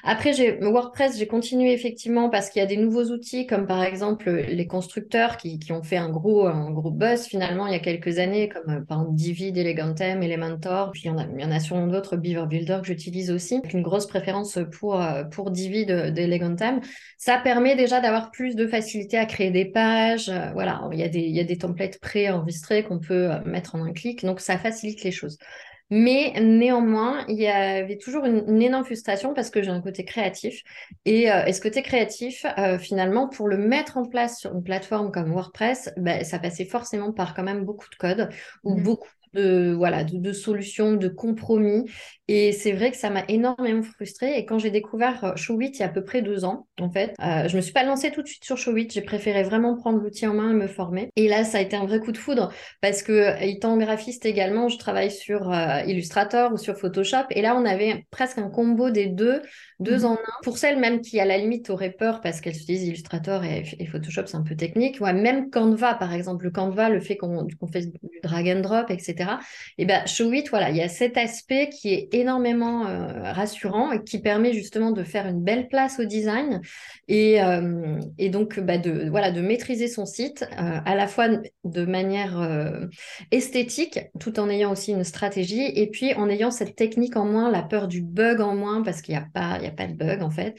Après, 0.04 0.32
j'ai 0.32 0.58
WordPress, 0.62 1.18
j'ai 1.18 1.28
continué 1.28 1.74
effectivement 1.74 2.30
parce 2.30 2.50
qu'il 2.50 2.62
y 2.62 2.64
a 2.64 2.68
des 2.68 2.78
nouveaux 2.78 3.12
outils 3.12 3.46
comme 3.46 3.68
par 3.68 3.84
exemple 3.84 4.32
les 4.32 4.68
constructeurs 4.68 5.36
qui, 5.36 5.60
qui, 5.60 5.74
ont 5.74 5.84
fait 5.84 5.98
un 5.98 6.10
gros, 6.10 6.48
un 6.48 6.72
gros 6.72 6.92
buzz 6.92 7.26
finalement 7.26 7.68
il 7.68 7.74
y 7.74 7.76
a 7.76 7.80
quelques 7.80 8.20
années, 8.20 8.48
comme 8.48 8.86
par 8.86 9.00
exemple 9.00 9.16
Divid, 9.16 9.58
Elementor, 9.58 10.24
Elementor. 10.24 10.92
Puis 10.92 11.09
il 11.18 11.42
y 11.42 11.46
en 11.46 11.52
a 11.52 11.60
sûrement 11.60 11.88
d'autres, 11.88 12.18
Beaver 12.18 12.46
Builder 12.48 12.80
que 12.82 12.88
j'utilise 12.88 13.32
aussi, 13.32 13.56
avec 13.56 13.74
une 13.74 13.82
grosse 13.82 14.08
préférence 14.08 14.60
pour, 14.72 15.02
euh, 15.02 15.24
pour 15.24 15.52
Divi 15.52 15.86
d'Elegantam. 15.86 16.82
Ça 17.18 17.38
permet 17.38 17.76
déjà 17.76 18.00
d'avoir 18.00 18.32
plus 18.32 18.56
de 18.56 18.68
facilité 18.68 19.18
à 19.18 19.26
créer 19.26 19.52
des 19.52 19.66
pages. 19.66 20.30
Euh, 20.30 20.52
voilà, 20.54 20.82
il 20.92 21.00
y, 21.00 21.04
a 21.04 21.10
des, 21.10 21.20
il 21.20 21.36
y 21.36 21.40
a 21.40 21.44
des 21.44 21.58
templates 21.58 22.00
pré-enregistrés 22.00 22.84
qu'on 22.84 23.00
peut 23.00 23.32
euh, 23.32 23.44
mettre 23.46 23.76
en 23.76 23.84
un 23.84 23.94
clic, 23.94 24.26
donc 24.26 24.40
ça 24.40 24.58
facilite 24.58 25.04
les 25.04 25.12
choses. 25.12 25.38
Mais 25.92 26.34
néanmoins, 26.40 27.26
il 27.28 27.40
y 27.40 27.48
avait 27.48 27.98
toujours 27.98 28.24
une, 28.26 28.62
énorme 28.62 28.86
frustration 28.86 29.34
parce 29.34 29.50
que 29.50 29.64
j'ai 29.64 29.72
un 29.72 29.82
côté 29.82 30.06
créatif. 30.06 30.62
Et, 31.06 31.26
ce 31.52 31.60
côté 31.60 31.82
créatif, 31.82 32.46
finalement, 32.78 33.28
pour 33.28 33.48
le 33.48 33.58
mettre 33.58 33.98
en 33.98 34.06
place 34.06 34.38
sur 34.38 34.54
une 34.54 34.62
plateforme 34.62 35.12
comme 35.12 35.32
WordPress, 35.32 35.92
ben, 35.98 36.24
ça 36.24 36.38
passait 36.38 36.66
forcément 36.66 37.12
par 37.12 37.34
quand 37.34 37.42
même 37.42 37.66
beaucoup 37.66 37.90
de 37.90 37.96
code 37.96 38.30
ou 38.64 38.78
mmh. 38.78 38.84
beaucoup 38.84 39.10
de, 39.34 39.74
voilà, 39.76 40.04
de, 40.04 40.34
solutions, 40.34 40.94
de 40.94 41.08
compromis. 41.08 41.86
Et 42.28 42.52
c'est 42.52 42.74
vrai 42.74 42.92
que 42.92 42.98
ça 42.98 43.10
m'a 43.10 43.24
énormément 43.28 43.82
frustrée. 43.82 44.38
Et 44.38 44.46
quand 44.46 44.60
j'ai 44.60 44.70
découvert 44.70 45.24
euh, 45.24 45.36
Showit 45.36 45.72
il 45.74 45.80
y 45.80 45.84
a 45.84 45.88
à 45.88 45.90
peu 45.90 46.04
près 46.04 46.22
deux 46.22 46.46
ans, 46.46 46.68
en 46.80 46.90
fait, 46.92 47.14
euh, 47.24 47.48
je 47.48 47.56
me 47.56 47.62
suis 47.62 47.74
pas 47.74 47.84
lancée 47.84 48.12
tout 48.12 48.22
de 48.22 48.28
suite 48.28 48.46
sur 48.46 48.58
Showit. 48.58 48.90
J'ai 48.92 49.02
préféré 49.02 49.44
vraiment 49.44 49.76
prendre 49.76 50.00
l'outil 50.00 50.28
en 50.28 50.34
main 50.36 50.52
et 50.52 50.54
me 50.54 50.68
former. 50.68 51.10
Et 51.16 51.28
là, 51.28 51.44
ça 51.44 51.58
a 51.58 51.62
été 51.62 51.76
un 51.76 51.86
vrai 51.86 52.00
coup 52.00 52.12
de 52.12 52.18
foudre 52.18 52.52
parce 52.82 53.02
que 53.02 53.42
étant 53.44 53.78
graphiste 53.78 54.26
également, 54.26 54.70
je 54.70 54.78
travaille 54.78 55.12
sur 55.12 55.52
Illustrator 55.88 56.54
ou 56.54 56.58
sur 56.58 56.78
Photoshop. 56.78 57.26
Et 57.32 57.42
là, 57.42 57.56
on 57.56 57.66
avait 57.66 58.06
presque 58.12 58.38
un 58.38 58.50
combo 58.50 58.90
des 58.92 59.08
deux 59.08 59.42
deux 59.80 60.00
mhm. 60.00 60.06
en 60.06 60.14
un. 60.14 60.44
Pour 60.44 60.58
celles 60.58 60.80
même 60.80 61.02
qui, 61.02 61.20
à 61.20 61.26
la 61.26 61.38
limite, 61.38 61.70
auraient 61.70 61.92
peur 61.92 62.22
parce 62.22 62.42
qu'elles 62.42 62.56
utilisent 62.56 62.84
Illustrator 62.84 63.44
et, 63.44 63.64
Photoshop, 63.86 64.24
c'est 64.26 64.38
un 64.38 64.44
peu 64.44 64.56
technique. 64.56 65.00
Ouais, 65.02 65.14
même 65.14 65.50
Canva, 65.50 65.96
par 65.96 66.14
exemple, 66.14 66.46
le 66.46 66.52
Canva, 66.52 66.90
le 66.90 67.00
fait 67.00 67.18
qu'on 67.18 67.48
fait 67.72 67.86
du 67.86 68.20
drag 68.24 68.48
and 68.50 68.62
drop, 68.62 68.92
etc. 68.92 69.19
Et 69.78 69.86
ben, 69.86 70.06
Showit, 70.06 70.46
voilà, 70.50 70.70
il 70.70 70.76
y 70.78 70.82
a 70.82 70.90
cet 70.90 71.18
aspect 71.18 71.70
qui 71.70 71.94
est 71.94 72.14
énormément 72.14 72.88
euh, 72.88 73.32
rassurant 73.32 73.92
et 73.92 74.04
qui 74.04 74.20
permet 74.20 74.54
justement 74.54 74.92
de 74.92 75.04
faire 75.04 75.28
une 75.28 75.44
belle 75.44 75.68
place 75.68 76.00
au 76.00 76.06
design 76.06 76.62
et, 77.08 77.42
euh, 77.42 78.00
et 78.18 78.30
donc 78.30 78.60
bah, 78.60 78.78
de, 78.78 79.10
voilà, 79.10 79.32
de 79.32 79.42
maîtriser 79.42 79.88
son 79.88 80.06
site 80.06 80.46
euh, 80.54 80.80
à 80.86 80.96
la 80.96 81.08
fois 81.08 81.28
de 81.64 81.86
manière 81.86 82.90
esthétique 83.32 84.00
tout 84.20 84.40
en 84.40 84.50
ayant 84.50 84.72
aussi 84.72 84.92
une 84.92 85.04
stratégie 85.04 85.66
et 85.76 85.88
puis 85.88 86.14
en 86.14 86.30
ayant 86.30 86.52
cette 86.52 86.76
technique 86.76 87.16
en 87.16 87.26
moins, 87.26 87.52
la 87.52 87.62
peur 87.62 87.88
du 87.88 88.02
bug 88.02 88.42
en 88.42 88.56
moins 88.56 88.82
parce 88.84 89.02
qu'il 89.02 89.16
n'y 89.16 89.22
a 89.22 89.28
pas, 89.34 89.60
a 89.64 89.72
pas 89.72 89.88
de 89.88 89.94
bug 89.94 90.22
en 90.22 90.30
fait. 90.30 90.56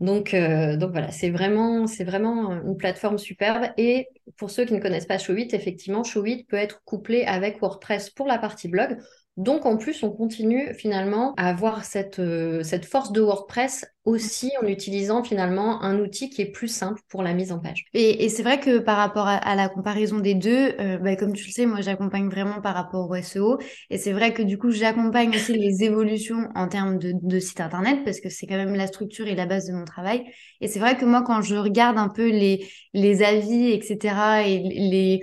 Donc, 0.00 0.34
donc 0.34 0.90
voilà, 0.92 1.10
c'est 1.10 1.30
vraiment, 1.30 1.86
c'est 1.86 2.04
vraiment 2.04 2.52
une 2.52 2.76
plateforme 2.76 3.18
superbe. 3.18 3.66
Et 3.76 4.08
pour 4.36 4.50
ceux 4.50 4.64
qui 4.64 4.74
ne 4.74 4.80
connaissent 4.80 5.06
pas 5.06 5.18
Showit, 5.18 5.48
effectivement, 5.52 6.04
Showit 6.04 6.44
peut 6.48 6.56
être 6.56 6.82
couplé 6.84 7.24
avec 7.24 7.60
WordPress 7.60 8.10
pour 8.10 8.26
la 8.26 8.38
partie 8.38 8.68
blog. 8.68 8.98
Donc 9.36 9.66
en 9.66 9.76
plus, 9.76 10.04
on 10.04 10.10
continue 10.10 10.72
finalement 10.74 11.34
à 11.36 11.48
avoir 11.48 11.84
cette, 11.84 12.20
euh, 12.20 12.62
cette 12.62 12.84
force 12.84 13.10
de 13.10 13.20
WordPress 13.20 13.84
aussi 14.04 14.52
en 14.62 14.66
utilisant 14.66 15.24
finalement 15.24 15.82
un 15.82 15.98
outil 15.98 16.30
qui 16.30 16.42
est 16.42 16.52
plus 16.52 16.68
simple 16.68 17.00
pour 17.08 17.22
la 17.22 17.34
mise 17.34 17.50
en 17.50 17.58
page. 17.58 17.86
Et, 17.94 18.28
c'est 18.28 18.42
vrai 18.44 18.60
que 18.60 18.78
par 18.78 18.96
rapport 18.96 19.26
à, 19.26 19.56
la 19.56 19.68
comparaison 19.68 20.20
des 20.20 20.34
deux, 20.34 20.74
euh, 20.78 20.98
bah, 20.98 21.16
comme 21.16 21.32
tu 21.32 21.46
le 21.46 21.50
sais, 21.50 21.66
moi 21.66 21.80
j'accompagne 21.80 22.28
vraiment 22.28 22.60
par 22.60 22.74
rapport 22.74 23.10
au 23.10 23.14
SEO. 23.16 23.58
Et 23.90 23.98
c'est 23.98 24.12
vrai 24.12 24.32
que 24.32 24.42
du 24.42 24.56
coup, 24.56 24.70
j'accompagne 24.70 25.30
aussi 25.30 25.52
les 25.58 25.82
évolutions 25.82 26.48
en 26.54 26.68
termes 26.68 26.98
de, 26.98 27.12
de 27.20 27.38
site 27.40 27.60
internet 27.60 28.04
parce 28.04 28.20
que 28.20 28.28
c'est 28.28 28.46
quand 28.46 28.56
même 28.56 28.74
la 28.74 28.86
structure 28.86 29.26
et 29.26 29.34
la 29.34 29.46
base 29.46 29.66
de 29.66 29.72
mon 29.72 29.84
travail. 29.84 30.24
Et 30.60 30.68
c'est 30.68 30.78
vrai 30.78 30.96
que 30.96 31.04
moi, 31.04 31.22
quand 31.26 31.42
je 31.42 31.56
regarde 31.56 31.98
un 31.98 32.08
peu 32.08 32.28
les, 32.28 32.68
les 32.92 33.22
avis, 33.22 33.70
etc., 33.72 34.42
et 34.46 34.58
les 34.58 35.22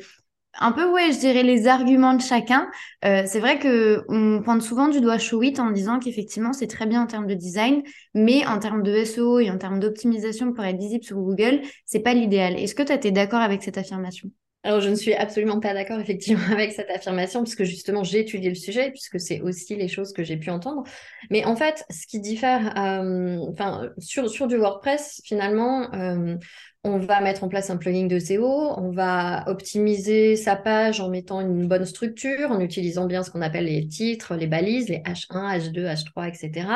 un 0.60 0.72
peu, 0.72 0.86
ouais, 0.91 1.12
je 1.12 1.20
dirais 1.20 1.43
les 1.43 1.67
arguments 1.67 2.13
de 2.13 2.22
chacun. 2.22 2.70
Euh, 3.05 3.24
c'est 3.25 3.39
vrai 3.39 3.60
que 3.60 4.03
on 4.10 4.41
pointe 4.41 4.62
souvent 4.62 4.89
du 4.89 5.00
doigt 5.00 5.17
Showit 5.17 5.60
en 5.60 5.72
disant 5.72 6.00
qu'effectivement 6.00 6.53
c'est 6.53 6.67
très 6.67 6.86
bien 6.86 7.03
en 7.03 7.08
termes 7.08 7.27
de 7.27 7.34
design, 7.34 7.84
mais 8.13 8.46
en 8.46 8.60
termes 8.60 8.84
de 8.84 8.93
SEO 9.05 9.39
et 9.39 9.50
en 9.50 9.58
termes 9.58 9.79
d'optimisation 9.79 10.53
pour 10.53 10.63
être 10.65 10.77
visible 10.77 11.03
sur 11.03 11.17
Google, 11.17 11.62
c'est 11.86 12.01
pas 12.01 12.13
l'idéal. 12.13 12.60
Est-ce 12.60 12.75
que 12.75 12.84
tu 12.84 12.91
été 12.93 13.12
d'accord 13.12 13.41
avec 13.41 13.63
cette 13.63 13.77
affirmation? 13.77 14.29
Alors, 14.63 14.79
je 14.79 14.89
ne 14.89 14.96
suis 14.96 15.13
absolument 15.15 15.60
pas 15.60 15.74
d'accord, 15.74 16.00
effectivement, 16.00 16.43
avec 16.51 16.72
cette 16.72 16.89
affirmation, 16.91 17.41
puisque 17.41 17.63
justement, 17.63 18.03
j'ai 18.03 18.20
étudié 18.20 18.50
le 18.50 18.55
sujet, 18.55 18.91
puisque 18.91 19.20
c'est 19.20 19.41
aussi 19.41 19.75
les 19.75 19.88
choses 19.88 20.13
que 20.13 20.24
j'ai 20.24 20.38
pu 20.38 20.51
entendre. 20.51 20.84
Mais 21.31 21.43
en 21.46 21.55
fait, 21.55 21.84
ce 21.89 22.05
qui 22.05 22.20
diffère, 22.20 22.77
euh, 22.77 23.38
enfin, 23.51 23.89
sur, 23.98 24.29
sur 24.29 24.48
du 24.48 24.58
WordPress, 24.58 25.22
finalement, 25.25 25.91
euh, 25.93 26.36
on 26.83 26.97
va 26.97 27.21
mettre 27.21 27.43
en 27.43 27.47
place 27.47 27.69
un 27.69 27.77
plugin 27.77 28.07
de 28.07 28.17
SEO, 28.17 28.73
on 28.77 28.89
va 28.89 29.43
optimiser 29.45 30.35
sa 30.35 30.55
page 30.55 31.00
en 31.00 31.09
mettant 31.09 31.39
une 31.39 31.67
bonne 31.67 31.85
structure, 31.85 32.51
en 32.51 32.59
utilisant 32.59 33.05
bien 33.05 33.21
ce 33.21 33.29
qu'on 33.29 33.43
appelle 33.43 33.65
les 33.65 33.88
titres, 33.88 34.35
les 34.35 34.47
balises, 34.47 34.89
les 34.89 34.97
H1, 34.97 35.59
H2, 35.59 35.85
H3, 35.85 36.27
etc. 36.27 36.67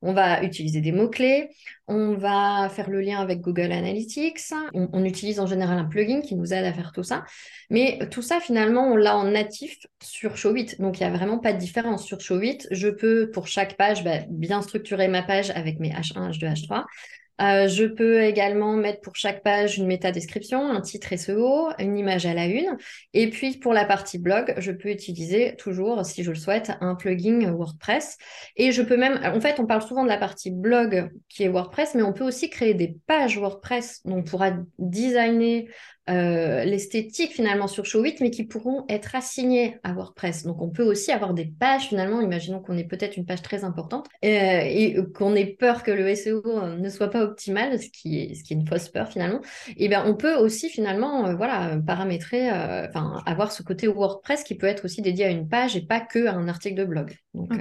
On 0.00 0.12
va 0.12 0.44
utiliser 0.44 0.80
des 0.80 0.92
mots-clés, 0.92 1.50
on 1.88 2.14
va 2.14 2.68
faire 2.68 2.88
le 2.88 3.00
lien 3.00 3.18
avec 3.18 3.40
Google 3.40 3.72
Analytics, 3.72 4.52
on, 4.74 5.04
utilise 5.04 5.40
en 5.40 5.46
général 5.46 5.78
un 5.78 5.86
plugin 5.86 6.20
qui 6.20 6.36
nous 6.36 6.54
aide 6.54 6.64
à 6.64 6.72
faire 6.72 6.92
tout 6.92 7.02
ça. 7.02 7.24
Mais 7.68 7.98
tout 8.12 8.22
ça, 8.22 8.38
finalement, 8.38 8.92
on 8.92 8.96
l'a 8.96 9.16
en 9.16 9.24
natif 9.24 9.76
sur 10.00 10.36
Showit. 10.36 10.76
Donc, 10.78 11.00
il 11.00 11.02
n'y 11.02 11.12
a 11.12 11.16
vraiment 11.16 11.38
pas 11.38 11.52
de 11.52 11.58
différence. 11.58 12.04
Sur 12.04 12.20
Showit, 12.20 12.68
je 12.70 12.88
peux, 12.88 13.30
pour 13.30 13.48
chaque 13.48 13.76
page, 13.76 14.04
bah, 14.04 14.18
bien 14.28 14.62
structurer 14.62 15.08
ma 15.08 15.22
page 15.22 15.50
avec 15.50 15.80
mes 15.80 15.90
H1, 15.90 16.30
H2, 16.30 16.54
H3. 16.54 16.84
Euh, 17.40 17.68
je 17.68 17.84
peux 17.84 18.22
également 18.22 18.74
mettre 18.74 19.00
pour 19.00 19.14
chaque 19.14 19.42
page 19.42 19.78
une 19.78 19.86
méta-description, 19.86 20.70
un 20.70 20.80
titre 20.80 21.16
SEO, 21.16 21.68
une 21.78 21.96
image 21.96 22.26
à 22.26 22.34
la 22.34 22.46
une. 22.46 22.76
Et 23.14 23.30
puis 23.30 23.58
pour 23.58 23.72
la 23.72 23.84
partie 23.84 24.18
blog, 24.18 24.54
je 24.58 24.72
peux 24.72 24.90
utiliser 24.90 25.54
toujours, 25.56 26.04
si 26.04 26.24
je 26.24 26.30
le 26.30 26.36
souhaite, 26.36 26.72
un 26.80 26.94
plugin 26.94 27.50
WordPress. 27.52 28.18
Et 28.56 28.72
je 28.72 28.82
peux 28.82 28.96
même, 28.96 29.20
en 29.24 29.40
fait, 29.40 29.60
on 29.60 29.66
parle 29.66 29.82
souvent 29.82 30.02
de 30.02 30.08
la 30.08 30.18
partie 30.18 30.50
blog 30.50 31.10
qui 31.28 31.44
est 31.44 31.48
WordPress, 31.48 31.94
mais 31.94 32.02
on 32.02 32.12
peut 32.12 32.24
aussi 32.24 32.50
créer 32.50 32.74
des 32.74 32.96
pages 33.06 33.38
WordPress. 33.38 34.00
Donc 34.04 34.18
on 34.18 34.22
pourra 34.22 34.50
designer 34.78 35.68
euh, 36.08 36.64
l'esthétique 36.64 37.32
finalement 37.32 37.66
sur 37.66 37.84
Showit, 37.84 38.16
mais 38.20 38.30
qui 38.30 38.44
pourront 38.44 38.84
être 38.88 39.14
assignées 39.14 39.78
à 39.82 39.92
WordPress. 39.92 40.44
Donc 40.44 40.62
on 40.62 40.70
peut 40.70 40.82
aussi 40.82 41.12
avoir 41.12 41.34
des 41.34 41.44
pages 41.44 41.88
finalement, 41.88 42.20
imaginons 42.20 42.60
qu'on 42.60 42.76
ait 42.76 42.84
peut-être 42.84 43.16
une 43.16 43.26
page 43.26 43.42
très 43.42 43.64
importante 43.64 44.06
euh, 44.24 44.28
et 44.28 44.96
qu'on 45.14 45.34
ait 45.34 45.46
peur 45.46 45.82
que 45.82 45.90
le 45.90 46.14
SEO 46.14 46.42
euh, 46.46 46.76
ne 46.76 46.88
soit 46.88 47.08
pas 47.08 47.22
optimal, 47.22 47.78
ce 47.80 47.88
qui 47.90 48.20
est, 48.20 48.34
ce 48.34 48.44
qui 48.44 48.54
est 48.54 48.56
une 48.56 48.66
fausse 48.66 48.88
peur 48.88 49.08
finalement. 49.08 49.40
Et 49.76 49.88
bien 49.88 50.04
on 50.06 50.14
peut 50.14 50.36
aussi 50.36 50.68
finalement 50.68 51.34
voilà 51.34 51.78
paramétrer, 51.86 52.50
enfin 52.50 53.22
avoir 53.26 53.52
ce 53.52 53.62
côté 53.62 53.86
WordPress 53.86 54.44
qui 54.44 54.54
peut 54.54 54.66
être 54.66 54.84
aussi 54.84 55.02
dédié 55.02 55.26
à 55.26 55.30
une 55.30 55.48
page 55.48 55.76
et 55.76 55.82
pas 55.82 56.00
que 56.00 56.26
à 56.26 56.32
un 56.32 56.48
article 56.48 56.76
de 56.76 56.84
blog. 56.84 57.16
Donc, 57.34 57.52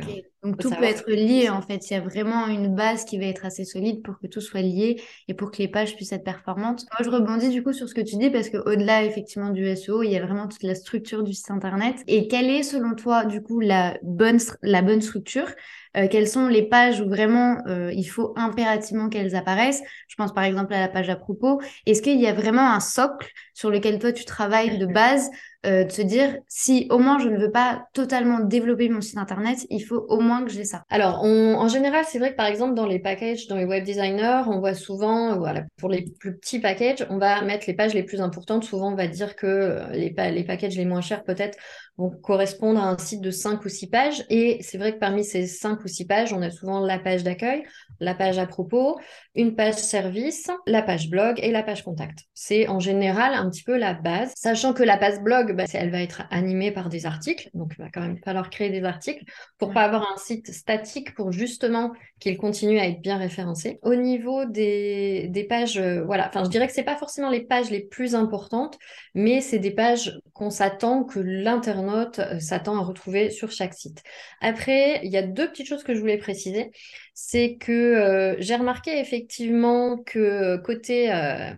donc 0.44 0.60
tout 0.60 0.70
peut 0.70 0.84
être 0.84 1.10
lié 1.10 1.50
en 1.50 1.62
fait. 1.62 1.89
Il 1.89 1.94
y 1.94 1.98
a 1.98 2.01
vraiment 2.01 2.48
une 2.48 2.75
base 2.75 3.06
qui 3.06 3.17
va 3.17 3.25
être 3.25 3.46
assez 3.46 3.65
solide 3.65 4.03
pour 4.03 4.20
que 4.20 4.27
tout 4.27 4.41
soit 4.41 4.62
lié 4.62 5.01
et 5.27 5.34
pour 5.34 5.51
que 5.51 5.58
les 5.58 5.67
pages 5.67 5.96
puissent 5.96 6.12
être 6.12 6.24
performantes. 6.24 6.86
Moi, 6.98 7.03
je 7.03 7.10
rebondis 7.10 7.50
du 7.50 7.63
coup 7.63 7.74
sur 7.74 7.89
ce 7.89 7.94
que 7.94 8.01
tu 8.01 8.17
dis 8.17 8.29
parce 8.29 8.50
qu'au-delà 8.50 9.03
effectivement 9.03 9.50
du 9.50 9.65
SEO, 9.65 10.03
il 10.03 10.12
y 10.12 10.17
a 10.17 10.25
vraiment 10.25 10.48
toute 10.48 10.63
la 10.63 10.75
structure 10.75 11.24
du 11.24 11.34
site 11.34 11.51
internet. 11.51 11.96
Et 12.08 12.27
quelle 12.27 12.50
est 12.50 12.63
selon 12.63 12.94
toi 12.94 13.25
du 13.25 13.41
coup 13.41 13.60
la 13.60 13.98
bonne, 14.03 14.39
la 14.62 14.82
bonne 14.82 15.01
structure? 15.01 15.48
Euh, 15.96 16.08
quelles 16.10 16.27
sont 16.27 16.48
les 16.48 16.63
pages 16.63 17.01
où 17.01 17.10
vraiment 17.10 17.58
euh, 17.67 17.91
il 17.91 18.06
faut 18.06 18.34
impérativement 18.36 19.10
qu'elles 19.10 19.36
apparaissent? 19.36 19.82
Je 20.08 20.15
pense 20.15 20.34
par 20.34 20.44
exemple 20.44 20.74
à 20.74 20.79
la 20.79 20.88
page 20.88 21.10
à 21.10 21.15
propos. 21.15 21.60
Est-ce 21.86 22.01
qu'il 22.01 22.20
y 22.20 22.27
a 22.27 22.34
vraiment 22.34 22.72
un 22.72 22.79
socle 22.79 23.29
sur 23.53 23.72
lequel 23.72 23.98
toi 24.00 24.12
tu 24.12 24.25
travailles 24.25 24.77
de 24.77 24.86
base 24.94 25.29
euh, 25.67 25.83
de 25.83 25.91
se 25.91 26.01
dire 26.01 26.38
si 26.47 26.88
au 26.89 26.97
moins 26.97 27.19
je 27.19 27.27
ne 27.27 27.38
veux 27.38 27.51
pas 27.51 27.88
totalement 27.93 28.39
développer 28.39 28.89
mon 28.89 29.01
site 29.01 29.17
internet, 29.17 29.67
il 29.69 29.81
faut 29.81 30.05
au 30.09 30.19
moins 30.19 30.43
que 30.43 30.51
j'ai 30.51 30.63
ça. 30.63 30.83
Alors 30.89 31.24
en 31.24 31.67
général, 31.67 32.05
c'est 32.07 32.19
vrai 32.19 32.31
que 32.31 32.36
par 32.36 32.47
exemple 32.47 32.74
dans 32.74 32.88
les 32.88 33.00
packages, 33.00 33.47
dans 33.47 33.57
les 33.57 33.65
web 33.65 33.83
designers, 33.83 34.43
on 34.47 34.59
voit 34.59 34.74
souvent, 34.74 35.38
voilà, 35.38 35.63
pour 35.77 35.89
les 35.89 36.05
plus 36.19 36.38
petits 36.38 36.59
packages, 36.59 37.05
on 37.09 37.17
va 37.17 37.41
mettre 37.41 37.65
les 37.67 37.74
pages 37.74 37.93
les 37.93 38.03
plus 38.03 38.21
importantes. 38.21 38.63
Souvent, 38.63 38.91
on 38.93 38.95
va 38.95 39.07
dire 39.07 39.36
que 39.36 39.81
les, 39.91 40.15
les 40.31 40.43
packages 40.43 40.75
les 40.75 40.86
moins 40.86 41.01
chers 41.01 41.24
peut-être 41.24 41.57
vont 41.97 42.11
correspondre 42.11 42.79
à 42.79 42.89
un 42.89 42.97
site 42.97 43.21
de 43.21 43.31
5 43.31 43.63
ou 43.65 43.69
6 43.69 43.87
pages. 43.87 44.25
Et 44.29 44.59
c'est 44.61 44.77
vrai 44.77 44.93
que 44.93 44.99
parmi 44.99 45.23
ces 45.23 45.47
5 45.47 45.83
ou 45.83 45.87
6 45.87 46.05
pages, 46.05 46.33
on 46.33 46.41
a 46.41 46.51
souvent 46.51 46.79
la 46.79 46.99
page 46.99 47.23
d'accueil, 47.23 47.63
la 47.99 48.13
page 48.13 48.37
à 48.37 48.45
propos, 48.45 48.99
une 49.35 49.55
page 49.55 49.75
service, 49.75 50.47
la 50.67 50.81
page 50.81 51.09
blog 51.09 51.39
et 51.41 51.51
la 51.51 51.63
page 51.63 51.83
contact. 51.83 52.19
C'est 52.33 52.67
en 52.67 52.79
général 52.79 53.33
un 53.33 53.49
petit 53.49 53.63
peu 53.63 53.77
la 53.77 53.93
base, 53.93 54.31
sachant 54.35 54.73
que 54.73 54.83
la 54.83 54.97
page 54.97 55.19
blog, 55.21 55.55
bah, 55.55 55.65
elle 55.73 55.91
va 55.91 56.01
être 56.01 56.23
animée 56.29 56.71
par 56.71 56.89
des 56.89 57.05
articles, 57.05 57.49
donc 57.53 57.73
il 57.77 57.81
va 57.81 57.89
quand 57.89 58.01
même 58.01 58.17
falloir 58.23 58.49
créer 58.49 58.69
des 58.69 58.83
articles 58.83 59.23
pour 59.57 59.73
pas 59.73 59.83
avoir 59.83 60.11
un 60.13 60.17
site 60.17 60.51
statique 60.51 61.15
pour 61.15 61.31
justement 61.31 61.91
qu'il 62.19 62.37
continue 62.37 62.79
à 62.79 62.87
être 62.87 63.01
bien 63.01 63.17
référencé. 63.17 63.79
Au 63.81 63.95
niveau 63.95 64.45
des, 64.45 65.27
des 65.29 65.43
pages, 65.43 65.77
euh, 65.77 66.03
voilà, 66.03 66.27
enfin 66.27 66.43
je 66.43 66.49
dirais 66.49 66.67
que 66.67 66.73
c'est 66.73 66.83
pas 66.83 66.95
forcément 66.95 67.29
les 67.29 67.41
pages 67.41 67.69
les 67.69 67.81
plus 67.81 68.15
importantes, 68.15 68.77
mais 69.15 69.41
c'est 69.41 69.59
des 69.59 69.71
pages 69.71 70.19
qu'on 70.33 70.49
s'attend 70.49 71.03
que 71.03 71.19
l'internaute 71.19 71.87
euh, 72.20 72.39
s'attend 72.39 72.77
à 72.77 72.84
retrouver 72.84 73.29
sur 73.29 73.51
chaque 73.51 73.74
site. 73.74 74.03
Après, 74.41 75.01
il 75.03 75.12
y 75.12 75.17
a 75.17 75.22
deux 75.24 75.50
petites 75.50 75.67
choses 75.67 75.84
que 75.84 75.94
je 75.94 76.00
voulais 76.00 76.17
préciser 76.17 76.72
c'est 77.20 77.58
que 77.58 77.72
euh, 77.72 78.36
j'ai 78.38 78.56
remarqué 78.56 79.00
effectivement 79.00 79.98
que 79.98 80.58
côté 80.58 81.12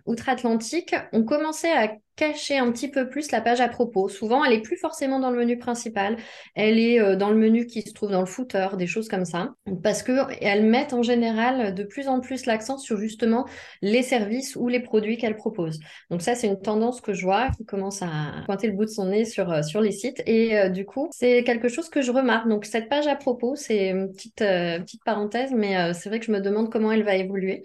outre-Atlantique, 0.06 0.94
on 1.12 1.22
commençait 1.24 1.72
à 1.72 1.92
cacher 2.20 2.58
un 2.58 2.70
petit 2.70 2.90
peu 2.90 3.08
plus 3.08 3.32
la 3.32 3.40
page 3.40 3.62
à 3.62 3.68
propos. 3.68 4.10
Souvent, 4.10 4.44
elle 4.44 4.52
est 4.52 4.60
plus 4.60 4.76
forcément 4.76 5.20
dans 5.20 5.30
le 5.30 5.38
menu 5.38 5.56
principal, 5.58 6.18
elle 6.54 6.78
est 6.78 7.00
euh, 7.00 7.16
dans 7.16 7.30
le 7.30 7.36
menu 7.36 7.66
qui 7.66 7.80
se 7.80 7.94
trouve 7.94 8.10
dans 8.10 8.20
le 8.20 8.26
footer, 8.26 8.68
des 8.76 8.86
choses 8.86 9.08
comme 9.08 9.24
ça, 9.24 9.54
parce 9.82 10.02
que 10.02 10.12
elles 10.42 10.66
mettent 10.66 10.92
en 10.92 11.02
général 11.02 11.74
de 11.74 11.82
plus 11.82 12.08
en 12.08 12.20
plus 12.20 12.44
l'accent 12.44 12.76
sur 12.76 12.98
justement 12.98 13.46
les 13.80 14.02
services 14.02 14.54
ou 14.54 14.68
les 14.68 14.80
produits 14.80 15.16
qu'elles 15.16 15.36
proposent. 15.36 15.80
Donc 16.10 16.20
ça, 16.20 16.34
c'est 16.34 16.46
une 16.46 16.60
tendance 16.60 17.00
que 17.00 17.14
je 17.14 17.24
vois 17.24 17.48
qui 17.56 17.64
commence 17.64 18.02
à 18.02 18.42
pointer 18.44 18.66
le 18.66 18.74
bout 18.74 18.84
de 18.84 18.90
son 18.90 19.06
nez 19.06 19.24
sur, 19.24 19.50
euh, 19.50 19.62
sur 19.62 19.80
les 19.80 19.92
sites, 19.92 20.22
et 20.26 20.58
euh, 20.58 20.68
du 20.68 20.84
coup, 20.84 21.08
c'est 21.12 21.42
quelque 21.42 21.68
chose 21.68 21.88
que 21.88 22.02
je 22.02 22.12
remarque. 22.12 22.48
Donc 22.48 22.66
cette 22.66 22.90
page 22.90 23.06
à 23.06 23.16
propos, 23.16 23.56
c'est 23.56 23.88
une 23.88 24.12
petite, 24.12 24.36
petite 24.36 25.04
parenthèse, 25.04 25.52
mais 25.54 25.94
c'est 25.94 26.10
vrai 26.10 26.20
que 26.20 26.26
je 26.26 26.32
me 26.32 26.40
demande 26.40 26.70
comment 26.70 26.92
elle 26.92 27.02
va 27.02 27.16
évoluer. 27.16 27.62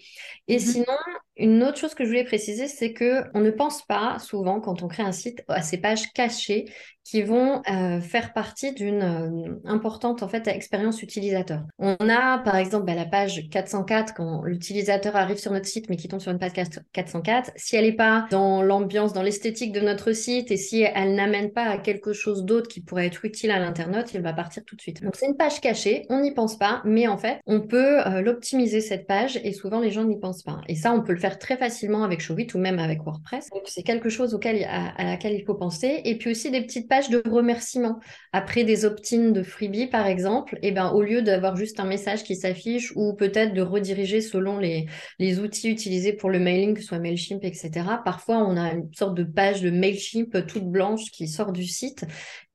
Et 0.48 0.56
mmh 0.56 0.60
sinon, 0.60 0.96
une 1.38 1.64
autre 1.64 1.78
chose 1.78 1.94
que 1.96 2.04
je 2.04 2.10
voulais 2.10 2.24
préciser, 2.24 2.68
c'est 2.68 2.94
que 2.94 3.24
on 3.34 3.42
ne 3.42 3.52
pense 3.52 3.86
pas 3.86 4.20
souvent 4.20 4.62
quand 4.62 4.84
on 4.84 4.88
crée 4.88 5.04
un 5.04 5.12
site 5.12 5.44
à 5.48 5.62
ces 5.62 5.78
pages 5.78 6.12
cachées 6.14 6.66
qui 7.06 7.22
vont 7.22 7.62
euh, 7.72 8.02
faire 8.02 8.34
partie 8.34 8.74
d'une 8.74 9.04
euh, 9.04 9.60
importante 9.66 10.24
en 10.24 10.28
fait 10.28 10.48
expérience 10.48 11.04
utilisateur. 11.04 11.62
On 11.78 11.96
a 12.10 12.40
par 12.40 12.56
exemple 12.56 12.86
bah, 12.86 12.96
la 12.96 13.06
page 13.06 13.48
404 13.52 14.16
quand 14.16 14.42
l'utilisateur 14.42 15.16
arrive 15.16 15.38
sur 15.38 15.52
notre 15.52 15.68
site 15.68 15.88
mais 15.88 15.98
qui 15.98 16.08
tombe 16.08 16.20
sur 16.20 16.32
une 16.32 16.40
page 16.40 16.54
404. 16.94 17.52
Si 17.56 17.76
elle 17.76 17.86
n'est 17.86 17.92
pas 17.92 18.26
dans 18.32 18.64
l'ambiance, 18.64 19.14
dans 19.14 19.22
l'esthétique 19.22 19.72
de 19.72 19.82
notre 19.82 20.14
site 20.14 20.50
et 20.50 20.58
si 20.58 20.82
elle 20.82 21.14
n'amène 21.14 21.52
pas 21.52 21.66
à 21.66 21.78
quelque 21.78 22.12
chose 22.12 22.44
d'autre 22.44 22.68
qui 22.68 22.82
pourrait 22.82 23.06
être 23.06 23.24
utile 23.24 23.52
à 23.52 23.60
l'internaute, 23.60 24.12
il 24.16 24.22
va 24.22 24.34
partir 24.34 24.66
tout 24.66 24.76
de 24.76 24.82
suite. 24.82 25.04
Donc 25.04 25.16
c'est 25.16 25.28
une 25.28 25.38
page 25.38 25.62
cachée, 25.62 26.08
on 26.10 26.22
n'y 26.22 26.34
pense 26.34 26.58
pas, 26.58 26.82
mais 26.86 27.08
en 27.08 27.20
fait 27.20 27.40
on 27.46 27.62
peut 27.62 28.00
euh, 28.08 28.22
l'optimiser 28.22 28.82
cette 28.82 29.06
page 29.06 29.40
et 29.44 29.54
souvent 29.54 29.80
les 29.80 29.92
gens 29.92 30.06
n'y 30.06 30.20
pensent 30.20 30.44
pas. 30.44 30.60
Et 30.68 30.76
ça 30.76 30.92
on 30.92 31.04
peut 31.04 31.14
le 31.14 31.20
faire 31.20 31.38
très 31.38 31.56
facilement 31.56 32.04
avec 32.04 32.20
Showit 32.20 32.48
ou 32.56 32.58
même 32.58 32.80
avec 32.80 33.04
WordPress. 33.04 33.52
Donc 33.52 33.64
c'est 33.66 33.84
quelque 33.84 34.10
chose 34.10 34.34
auquel, 34.34 34.64
à, 34.64 34.88
à 34.98 35.04
laquelle 35.04 35.34
il 35.34 35.46
faut 35.46 35.54
penser. 35.54 36.02
Et 36.04 36.18
puis 36.18 36.32
aussi 36.32 36.50
des 36.50 36.62
petites 36.62 36.90
pages 36.90 36.95
de 37.10 37.22
remerciement. 37.26 38.00
Après 38.34 38.64
des 38.64 38.86
opt-in 38.86 39.32
de 39.32 39.44
freebie, 39.44 39.88
par 39.88 40.08
exemple, 40.08 40.58
et 40.62 40.70
eh 40.70 40.72
ben, 40.72 40.90
au 40.90 41.02
lieu 41.02 41.22
d'avoir 41.22 41.56
juste 41.56 41.80
un 41.80 41.86
message 41.86 42.24
qui 42.24 42.36
s'affiche 42.36 42.92
ou 42.96 43.14
peut-être 43.14 43.54
de 43.54 43.62
rediriger 43.62 44.22
selon 44.22 44.58
les, 44.58 44.88
les 45.20 45.40
outils 45.40 45.70
utilisés 45.70 46.14
pour 46.14 46.30
le 46.30 46.40
mailing, 46.40 46.74
que 46.74 46.82
ce 46.82 46.88
soit 46.88 47.00
MailChimp, 47.00 47.44
etc., 47.44 47.72
parfois 48.04 48.38
on 48.38 48.58
a 48.58 48.74
une 48.74 48.94
sorte 48.94 49.16
de 49.16 49.24
page 49.24 49.62
de 49.62 49.70
MailChimp 49.70 50.46
toute 50.48 50.66
blanche 50.66 51.12
qui 51.12 51.28
sort 51.28 51.52
du 51.52 51.66
site 51.66 52.06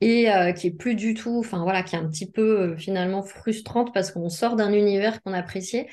et 0.01 0.31
euh, 0.31 0.53
qui 0.53 0.69
est 0.69 0.77
plus 0.77 0.95
du 0.95 1.15
tout, 1.15 1.39
enfin 1.39 1.63
voilà, 1.63 1.83
qui 1.83 1.95
est 1.95 1.99
un 1.99 2.09
petit 2.09 2.31
peu 2.31 2.61
euh, 2.61 2.77
finalement 2.77 3.23
frustrante 3.23 3.93
parce 3.93 4.11
qu'on 4.11 4.29
sort 4.29 4.57
d'un 4.57 4.73
univers 4.73 5.23
qu'on 5.23 5.33
appréciait 5.33 5.89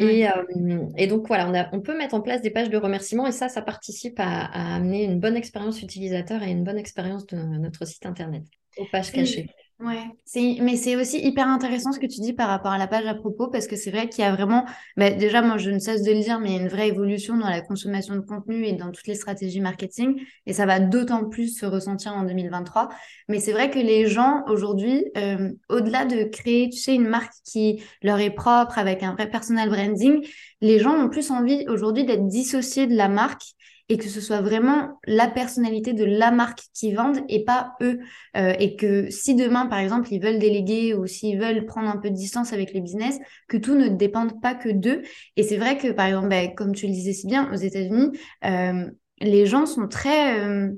et, 0.00 0.28
euh, 0.28 0.86
et, 0.96 1.06
donc 1.06 1.26
voilà, 1.26 1.70
on, 1.72 1.78
on, 1.78 1.80
peut 1.80 1.96
mettre 1.96 2.14
en 2.14 2.20
place 2.20 2.40
des 2.42 2.50
pages 2.50 2.70
de 2.70 2.76
remerciement 2.76 3.26
et 3.26 3.32
ça, 3.32 3.48
ça 3.48 3.62
participe 3.62 4.18
à, 4.18 4.46
à 4.46 4.76
amener 4.76 5.04
une 5.04 5.20
bonne 5.20 5.36
expérience 5.36 5.82
utilisateur 5.82 6.42
et 6.42 6.50
une 6.50 6.64
bonne 6.64 6.78
expérience 6.78 7.26
de 7.26 7.36
notre 7.36 7.86
site 7.86 8.06
internet 8.06 8.44
aux 8.78 8.86
pages 8.86 9.12
cachées. 9.12 9.48
Ouais, 9.80 10.04
c'est, 10.26 10.58
mais 10.60 10.76
c'est 10.76 10.94
aussi 10.94 11.18
hyper 11.26 11.48
intéressant 11.48 11.90
ce 11.92 11.98
que 11.98 12.04
tu 12.06 12.20
dis 12.20 12.34
par 12.34 12.48
rapport 12.48 12.70
à 12.70 12.76
la 12.76 12.86
page 12.86 13.06
à 13.06 13.14
propos, 13.14 13.48
parce 13.48 13.66
que 13.66 13.76
c'est 13.76 13.90
vrai 13.90 14.10
qu'il 14.10 14.22
y 14.22 14.26
a 14.26 14.34
vraiment, 14.34 14.66
bah, 14.98 15.10
déjà, 15.10 15.40
moi, 15.40 15.56
je 15.56 15.70
ne 15.70 15.78
cesse 15.78 16.02
de 16.02 16.12
le 16.12 16.20
dire, 16.20 16.38
mais 16.38 16.50
il 16.50 16.56
y 16.56 16.58
a 16.58 16.60
une 16.60 16.68
vraie 16.68 16.88
évolution 16.88 17.38
dans 17.38 17.48
la 17.48 17.62
consommation 17.62 18.14
de 18.14 18.20
contenu 18.20 18.66
et 18.66 18.74
dans 18.74 18.90
toutes 18.90 19.06
les 19.06 19.14
stratégies 19.14 19.60
marketing, 19.62 20.20
et 20.44 20.52
ça 20.52 20.66
va 20.66 20.80
d'autant 20.80 21.24
plus 21.30 21.56
se 21.58 21.64
ressentir 21.64 22.12
en 22.12 22.24
2023. 22.24 22.90
Mais 23.30 23.40
c'est 23.40 23.52
vrai 23.52 23.70
que 23.70 23.78
les 23.78 24.06
gens, 24.06 24.44
aujourd'hui, 24.48 25.02
euh, 25.16 25.50
au-delà 25.70 26.04
de 26.04 26.24
créer, 26.24 26.68
tu 26.68 26.76
sais, 26.76 26.94
une 26.94 27.08
marque 27.08 27.32
qui 27.46 27.82
leur 28.02 28.20
est 28.20 28.34
propre, 28.34 28.76
avec 28.78 29.02
un 29.02 29.14
vrai 29.14 29.30
personal 29.30 29.70
branding, 29.70 30.22
les 30.60 30.78
gens 30.78 30.92
ont 30.94 31.08
plus 31.08 31.30
envie 31.30 31.64
aujourd'hui 31.68 32.04
d'être 32.04 32.26
dissociés 32.26 32.86
de 32.86 32.94
la 32.96 33.08
marque 33.08 33.44
et 33.90 33.98
que 33.98 34.08
ce 34.08 34.20
soit 34.20 34.40
vraiment 34.40 35.00
la 35.04 35.26
personnalité 35.26 35.92
de 35.92 36.04
la 36.04 36.30
marque 36.30 36.62
qui 36.72 36.94
vendent 36.94 37.22
et 37.28 37.44
pas 37.44 37.74
eux. 37.82 37.98
Euh, 38.36 38.54
et 38.60 38.76
que 38.76 39.10
si 39.10 39.34
demain, 39.34 39.66
par 39.66 39.80
exemple, 39.80 40.08
ils 40.12 40.22
veulent 40.22 40.38
déléguer 40.38 40.94
ou 40.94 41.08
s'ils 41.08 41.40
veulent 41.40 41.66
prendre 41.66 41.88
un 41.88 41.96
peu 41.96 42.08
de 42.08 42.14
distance 42.14 42.52
avec 42.52 42.72
les 42.72 42.80
business, 42.80 43.18
que 43.48 43.56
tout 43.56 43.74
ne 43.74 43.88
dépende 43.88 44.40
pas 44.40 44.54
que 44.54 44.68
d'eux. 44.68 45.02
Et 45.36 45.42
c'est 45.42 45.56
vrai 45.56 45.76
que, 45.76 45.88
par 45.88 46.06
exemple, 46.06 46.28
ben, 46.28 46.54
comme 46.54 46.72
tu 46.72 46.86
le 46.86 46.92
disais 46.92 47.12
si 47.12 47.26
bien, 47.26 47.52
aux 47.52 47.56
États-Unis, 47.56 48.16
euh, 48.44 48.88
les 49.18 49.46
gens 49.46 49.66
sont 49.66 49.88
très 49.88 50.38
euh, 50.38 50.70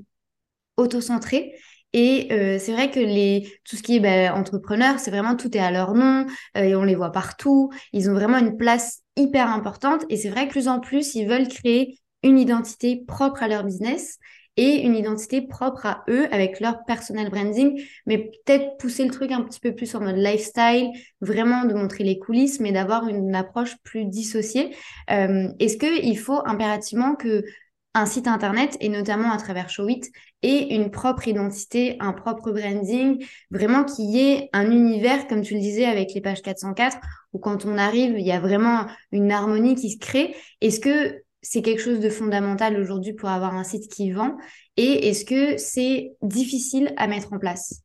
autocentrés. 0.77 1.53
Et 1.95 2.29
euh, 2.31 2.57
c'est 2.57 2.73
vrai 2.73 2.89
que 2.89 2.99
les, 2.99 3.47
tout 3.63 3.75
ce 3.75 3.83
qui 3.83 3.97
est 3.97 3.99
ben, 3.99 4.33
entrepreneur, 4.33 4.97
c'est 4.97 5.11
vraiment 5.11 5.35
tout 5.35 5.55
est 5.55 5.59
à 5.61 5.69
leur 5.69 5.93
nom 5.93 6.25
et 6.55 6.75
on 6.75 6.83
les 6.83 6.95
voit 6.95 7.11
partout. 7.11 7.69
Ils 7.91 8.09
ont 8.09 8.15
vraiment 8.15 8.39
une 8.39 8.57
place 8.57 9.03
hyper 9.15 9.49
importante. 9.49 10.03
Et 10.09 10.17
c'est 10.17 10.29
vrai 10.29 10.47
que 10.47 10.51
plus 10.53 10.67
en 10.67 10.79
plus, 10.79 11.13
ils 11.13 11.27
veulent 11.27 11.47
créer 11.47 11.99
une 12.23 12.39
identité 12.39 13.03
propre 13.07 13.43
à 13.43 13.47
leur 13.47 13.63
business 13.63 14.19
et 14.55 14.81
une 14.83 14.95
identité 14.95 15.41
propre 15.41 15.85
à 15.85 16.03
eux 16.09 16.27
avec 16.31 16.59
leur 16.59 16.85
personal 16.85 17.29
branding, 17.29 17.81
mais 18.05 18.17
peut-être 18.19 18.77
pousser 18.77 19.03
le 19.03 19.11
truc 19.11 19.31
un 19.31 19.41
petit 19.41 19.59
peu 19.59 19.73
plus 19.73 19.95
en 19.95 20.01
mode 20.01 20.17
lifestyle, 20.17 20.91
vraiment 21.21 21.65
de 21.65 21.73
montrer 21.73 22.03
les 22.03 22.19
coulisses, 22.19 22.59
mais 22.59 22.71
d'avoir 22.71 23.07
une 23.07 23.33
approche 23.33 23.75
plus 23.83 24.05
dissociée. 24.05 24.75
Euh, 25.09 25.47
Est-ce 25.59 25.77
qu'il 25.77 26.17
faut 26.19 26.41
impérativement 26.45 27.15
que 27.15 27.43
un 27.95 28.05
site 28.07 28.27
internet, 28.27 28.75
et 28.79 28.89
notamment 28.89 29.31
à 29.31 29.37
travers 29.37 29.69
Showit, 29.69 30.01
ait 30.41 30.75
une 30.75 30.89
propre 30.89 31.27
identité, 31.27 31.95
un 31.99 32.11
propre 32.11 32.51
branding, 32.51 33.23
vraiment 33.51 33.83
qu'il 33.83 34.05
y 34.05 34.19
ait 34.19 34.49
un 34.51 34.71
univers, 34.71 35.27
comme 35.27 35.41
tu 35.41 35.53
le 35.53 35.59
disais 35.59 35.85
avec 35.85 36.13
les 36.13 36.21
pages 36.21 36.41
404, 36.41 36.97
où 37.33 37.39
quand 37.39 37.65
on 37.65 37.77
arrive, 37.77 38.15
il 38.17 38.25
y 38.25 38.31
a 38.31 38.39
vraiment 38.39 38.87
une 39.11 39.31
harmonie 39.31 39.75
qui 39.75 39.91
se 39.91 39.99
crée? 39.99 40.35
Est-ce 40.61 40.79
que 40.79 41.22
c'est 41.43 41.61
quelque 41.61 41.81
chose 41.81 41.99
de 41.99 42.09
fondamental 42.09 42.79
aujourd'hui 42.79 43.13
pour 43.13 43.29
avoir 43.29 43.53
un 43.53 43.63
site 43.63 43.91
qui 43.91 44.11
vend? 44.11 44.35
Et 44.77 45.09
est-ce 45.09 45.25
que 45.25 45.57
c'est 45.57 46.15
difficile 46.23 46.93
à 46.97 47.05
mettre 47.07 47.31
en 47.33 47.37
place? 47.37 47.82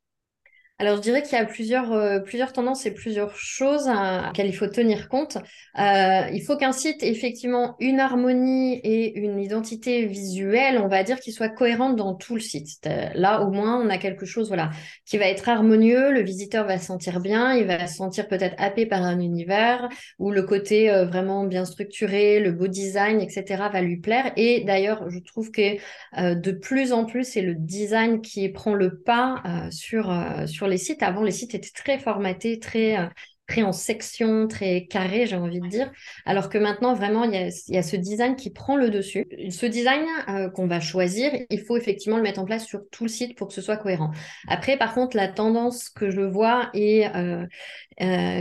Alors, 0.80 0.96
je 0.96 1.02
dirais 1.02 1.22
qu'il 1.22 1.36
y 1.36 1.40
a 1.40 1.44
plusieurs, 1.44 1.92
euh, 1.92 2.20
plusieurs 2.20 2.52
tendances 2.52 2.86
et 2.86 2.92
plusieurs 2.92 3.34
choses 3.34 3.88
à, 3.88 4.28
auxquelles 4.28 4.46
il 4.46 4.54
faut 4.54 4.68
tenir 4.68 5.08
compte. 5.08 5.36
Euh, 5.76 6.28
il 6.32 6.40
faut 6.40 6.56
qu'un 6.56 6.70
site 6.70 7.02
ait 7.02 7.10
effectivement 7.10 7.74
une 7.80 7.98
harmonie 7.98 8.74
et 8.84 9.18
une 9.18 9.40
identité 9.40 10.06
visuelle, 10.06 10.78
on 10.78 10.86
va 10.86 11.02
dire, 11.02 11.18
qui 11.18 11.32
soit 11.32 11.48
cohérente 11.48 11.96
dans 11.96 12.14
tout 12.14 12.34
le 12.36 12.40
site. 12.40 12.88
Là, 13.14 13.42
au 13.42 13.50
moins, 13.50 13.84
on 13.84 13.90
a 13.90 13.98
quelque 13.98 14.24
chose 14.24 14.48
voilà, 14.48 14.70
qui 15.04 15.18
va 15.18 15.26
être 15.26 15.48
harmonieux, 15.48 16.12
le 16.12 16.22
visiteur 16.22 16.64
va 16.64 16.78
se 16.78 16.86
sentir 16.86 17.18
bien, 17.18 17.54
il 17.54 17.66
va 17.66 17.88
se 17.88 17.96
sentir 17.96 18.28
peut-être 18.28 18.54
happé 18.58 18.86
par 18.86 19.02
un 19.02 19.18
univers, 19.18 19.88
où 20.20 20.30
le 20.30 20.44
côté 20.44 20.90
euh, 20.92 21.06
vraiment 21.06 21.42
bien 21.42 21.64
structuré, 21.64 22.38
le 22.38 22.52
beau 22.52 22.68
design, 22.68 23.20
etc., 23.20 23.64
va 23.72 23.80
lui 23.80 23.96
plaire. 23.96 24.30
Et 24.36 24.62
d'ailleurs, 24.62 25.10
je 25.10 25.18
trouve 25.18 25.50
que 25.50 25.76
de 26.16 26.52
plus 26.52 26.92
en 26.92 27.04
plus, 27.04 27.24
c'est 27.24 27.42
le 27.42 27.56
design 27.56 28.20
qui 28.20 28.48
prend 28.48 28.74
le 28.74 29.00
pas 29.00 29.42
sur, 29.70 30.14
sur 30.46 30.67
les 30.68 30.78
sites. 30.78 31.02
Avant, 31.02 31.22
les 31.22 31.32
sites 31.32 31.54
étaient 31.54 31.70
très 31.74 31.98
formatés, 31.98 32.58
très, 32.58 32.98
euh, 32.98 33.06
très 33.46 33.62
en 33.62 33.72
section, 33.72 34.46
très 34.46 34.86
carré, 34.86 35.26
j'ai 35.26 35.36
envie 35.36 35.60
de 35.60 35.68
dire. 35.68 35.90
Alors 36.26 36.48
que 36.48 36.58
maintenant, 36.58 36.94
vraiment, 36.94 37.24
il 37.24 37.32
y 37.34 37.76
a, 37.76 37.82
ce 37.82 37.96
design 37.96 38.36
qui 38.36 38.50
prend 38.50 38.76
le 38.76 38.90
dessus. 38.90 39.26
Ce 39.50 39.66
design 39.66 40.04
euh, 40.28 40.50
qu'on 40.50 40.66
va 40.66 40.80
choisir, 40.80 41.32
il 41.50 41.60
faut 41.60 41.76
effectivement 41.76 42.16
le 42.16 42.22
mettre 42.22 42.40
en 42.40 42.44
place 42.44 42.66
sur 42.66 42.80
tout 42.90 43.04
le 43.04 43.10
site 43.10 43.36
pour 43.36 43.48
que 43.48 43.54
ce 43.54 43.62
soit 43.62 43.76
cohérent. 43.76 44.10
Après, 44.46 44.76
par 44.76 44.94
contre, 44.94 45.16
la 45.16 45.28
tendance 45.28 45.88
que 45.88 46.10
je 46.10 46.20
vois 46.20 46.70
et 46.74 47.06
euh, 47.08 47.46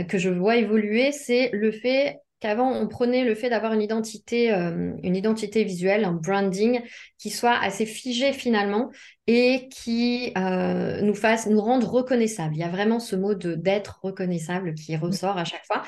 que 0.04 0.18
je 0.18 0.30
vois 0.30 0.56
évoluer, 0.56 1.12
c'est 1.12 1.50
le 1.52 1.72
fait 1.72 2.18
qu'avant 2.40 2.70
on 2.70 2.86
prenait 2.86 3.24
le 3.24 3.34
fait 3.34 3.50
d'avoir 3.50 3.72
une 3.72 3.82
identité, 3.82 4.50
une 4.50 5.16
identité 5.16 5.64
visuelle, 5.64 6.04
un 6.04 6.12
branding 6.12 6.80
qui 7.18 7.30
soit 7.30 7.58
assez 7.58 7.86
figé 7.86 8.32
finalement 8.32 8.90
et 9.26 9.68
qui 9.68 10.32
euh, 10.38 11.02
nous 11.02 11.14
fasse 11.14 11.46
nous 11.46 11.60
rendre 11.60 11.86
reconnaissables. 11.86 12.54
Il 12.54 12.60
y 12.60 12.64
a 12.64 12.68
vraiment 12.68 12.98
ce 12.98 13.14
mot 13.14 13.34
de 13.34 13.54
d'être 13.54 14.00
reconnaissable 14.02 14.74
qui 14.74 14.96
ressort 14.96 15.36
à 15.36 15.44
chaque 15.44 15.66
fois. 15.66 15.82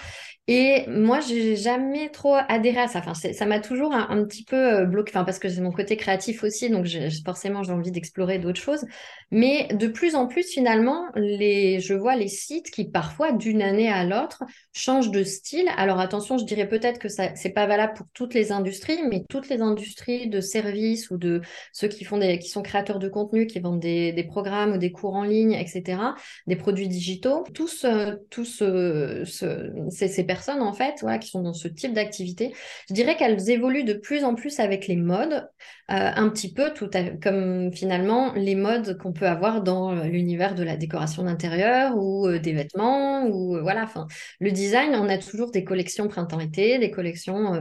Et 0.47 0.85
moi, 0.89 1.21
j'ai 1.21 1.57
jamais 1.57 2.11
trop 2.11 2.35
adhéré 2.49 2.81
à 2.81 2.89
ça. 2.89 2.99
Enfin, 2.99 3.15
ça 3.15 3.47
m'a 3.47 3.61
toujours 3.61 3.95
un, 3.95 4.25
petit 4.25 4.45
peu 4.45 4.81
euh, 4.81 4.85
bloqué. 4.85 5.13
Enfin, 5.15 5.25
parce 5.25 5.39
que 5.39 5.49
c'est 5.49 5.61
mon 5.61 5.71
côté 5.71 5.97
créatif 5.97 6.43
aussi, 6.43 6.69
donc 6.69 6.87
forcément 7.25 7.63
j'ai 7.63 7.73
envie 7.73 7.93
d'explorer 7.93 8.39
d'autres 8.39 8.61
choses. 8.61 8.85
Mais 9.31 9.69
de 9.73 9.87
plus 9.87 10.17
en 10.17 10.27
plus, 10.27 10.43
finalement, 10.43 11.07
les, 11.15 11.81
je 11.81 11.95
vois 11.95 12.17
les 12.17 12.29
sites 12.29 12.71
qui 12.71 12.91
parfois 12.91 13.33
d'une 13.33 13.63
année 13.63 13.89
à 13.89 14.05
l'autre 14.05 14.43
changent 14.73 15.13
de 15.13 15.23
style. 15.23 15.71
Alors 15.77 16.01
attention, 16.01 16.37
je 16.37 16.45
dirais 16.45 16.69
peut-être 16.69 16.99
que 16.99 17.09
ça 17.09 17.35
c'est 17.37 17.51
pas 17.51 17.67
valable 17.67 17.95
pour 17.95 18.07
toutes 18.13 18.35
les 18.35 18.53
industries, 18.53 18.99
mais 19.09 19.25
toutes 19.31 19.49
les 19.49 19.63
industries 19.63 20.29
de 20.29 20.41
services 20.41 21.11
ou 21.11 21.17
de 21.21 21.41
ceux 21.73 21.89
qui 21.89 22.05
font 22.05 22.19
des, 22.19 22.39
qui 22.39 22.49
sont 22.49 22.63
créateurs 22.63 22.99
de 22.99 23.09
contenu, 23.09 23.47
qui 23.47 23.61
vendent 23.61 23.81
des, 23.81 24.13
des 24.13 24.25
programmes 24.25 24.73
ou 24.73 24.79
des 24.79 24.91
cours 24.91 25.15
en 25.15 25.23
ligne, 25.23 25.53
etc., 25.53 25.99
des 26.47 26.57
produits 26.57 26.89
digitaux, 26.89 27.45
tous, 27.55 27.85
euh, 27.85 28.17
tous 28.31 28.63
euh, 28.63 29.25
ce, 29.25 29.71
ces, 29.91 30.09
ces, 30.09 30.25
personnes 30.25 30.63
en 30.63 30.73
fait, 30.73 31.05
qui 31.21 31.29
sont 31.29 31.43
dans 31.43 31.53
ce 31.53 31.69
type 31.69 31.93
d'activité, 31.93 32.53
je 32.89 32.95
dirais 32.95 33.17
qu'elles 33.17 33.51
évoluent 33.51 33.85
de 33.85 33.95
plus 33.95 34.25
en 34.25 34.35
plus 34.35 34.59
avec 34.59 34.89
les 34.89 34.97
modes, 34.97 35.49
euh, 35.91 36.11
un 36.17 36.29
petit 36.31 36.53
peu 36.53 36.73
tout 36.73 36.89
comme 37.23 37.73
finalement 37.73 38.33
les 38.35 38.55
modes 38.55 38.97
qu'on 38.99 39.13
peut 39.13 39.27
avoir 39.27 39.63
dans 39.63 39.95
l'univers 40.05 40.55
de 40.55 40.63
la 40.63 40.77
décoration 40.77 41.25
d'intérieur 41.25 41.97
ou 41.97 42.29
des 42.39 42.53
vêtements 42.53 43.27
ou 43.27 43.59
voilà, 43.61 43.83
enfin 43.85 44.07
le 44.39 44.51
design, 44.51 44.95
on 44.95 45.09
a 45.09 45.19
toujours 45.19 45.51
des 45.51 45.65
collections 45.65 46.09
printemps-été, 46.09 46.79
des 46.79 46.91
collections 46.91 47.61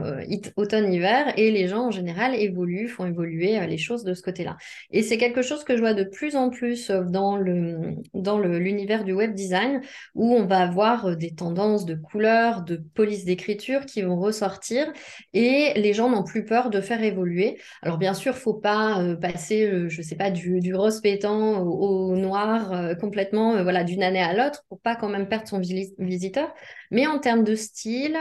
automne-hiver 0.56 1.32
et 1.36 1.50
les 1.50 1.68
gens 1.68 1.86
en 1.86 1.90
général 1.90 2.34
évoluent, 2.34 2.88
font 2.88 3.06
évoluer 3.06 3.49
les 3.58 3.78
choses 3.78 4.04
de 4.04 4.14
ce 4.14 4.22
côté-là. 4.22 4.56
Et 4.90 5.02
c'est 5.02 5.18
quelque 5.18 5.42
chose 5.42 5.64
que 5.64 5.76
je 5.76 5.80
vois 5.80 5.94
de 5.94 6.04
plus 6.04 6.36
en 6.36 6.50
plus 6.50 6.90
euh, 6.90 7.04
dans 7.04 7.36
le 7.36 7.94
dans 8.14 8.38
l'univers 8.38 9.04
du 9.04 9.12
web 9.12 9.34
design 9.34 9.80
où 10.14 10.34
on 10.34 10.46
va 10.46 10.58
avoir 10.58 11.06
euh, 11.06 11.14
des 11.16 11.34
tendances 11.34 11.84
de 11.84 11.94
couleurs, 11.94 12.62
de 12.62 12.76
police 12.76 13.24
d'écriture 13.24 13.86
qui 13.86 14.02
vont 14.02 14.16
ressortir 14.16 14.92
et 15.32 15.72
les 15.76 15.92
gens 15.92 16.10
n'ont 16.10 16.24
plus 16.24 16.44
peur 16.44 16.70
de 16.70 16.80
faire 16.80 17.02
évoluer. 17.02 17.58
Alors 17.82 17.98
bien 17.98 18.14
sûr, 18.14 18.36
faut 18.36 18.54
pas 18.54 19.00
euh, 19.00 19.16
passer, 19.16 19.88
je 19.88 20.02
sais 20.02 20.16
pas, 20.16 20.30
du, 20.30 20.60
du 20.60 20.74
rose 20.74 21.00
pétant 21.00 21.60
au, 21.62 22.16
noir 22.16 22.96
complètement, 23.00 23.62
voilà, 23.62 23.84
d'une 23.84 24.02
année 24.02 24.22
à 24.22 24.34
l'autre 24.34 24.64
pour 24.68 24.80
pas 24.80 24.96
quand 24.96 25.08
même 25.08 25.28
perdre 25.28 25.48
son 25.48 25.60
visiteur. 25.98 26.52
Mais 26.90 27.06
en 27.06 27.18
termes 27.18 27.44
de 27.44 27.54
style, 27.54 28.16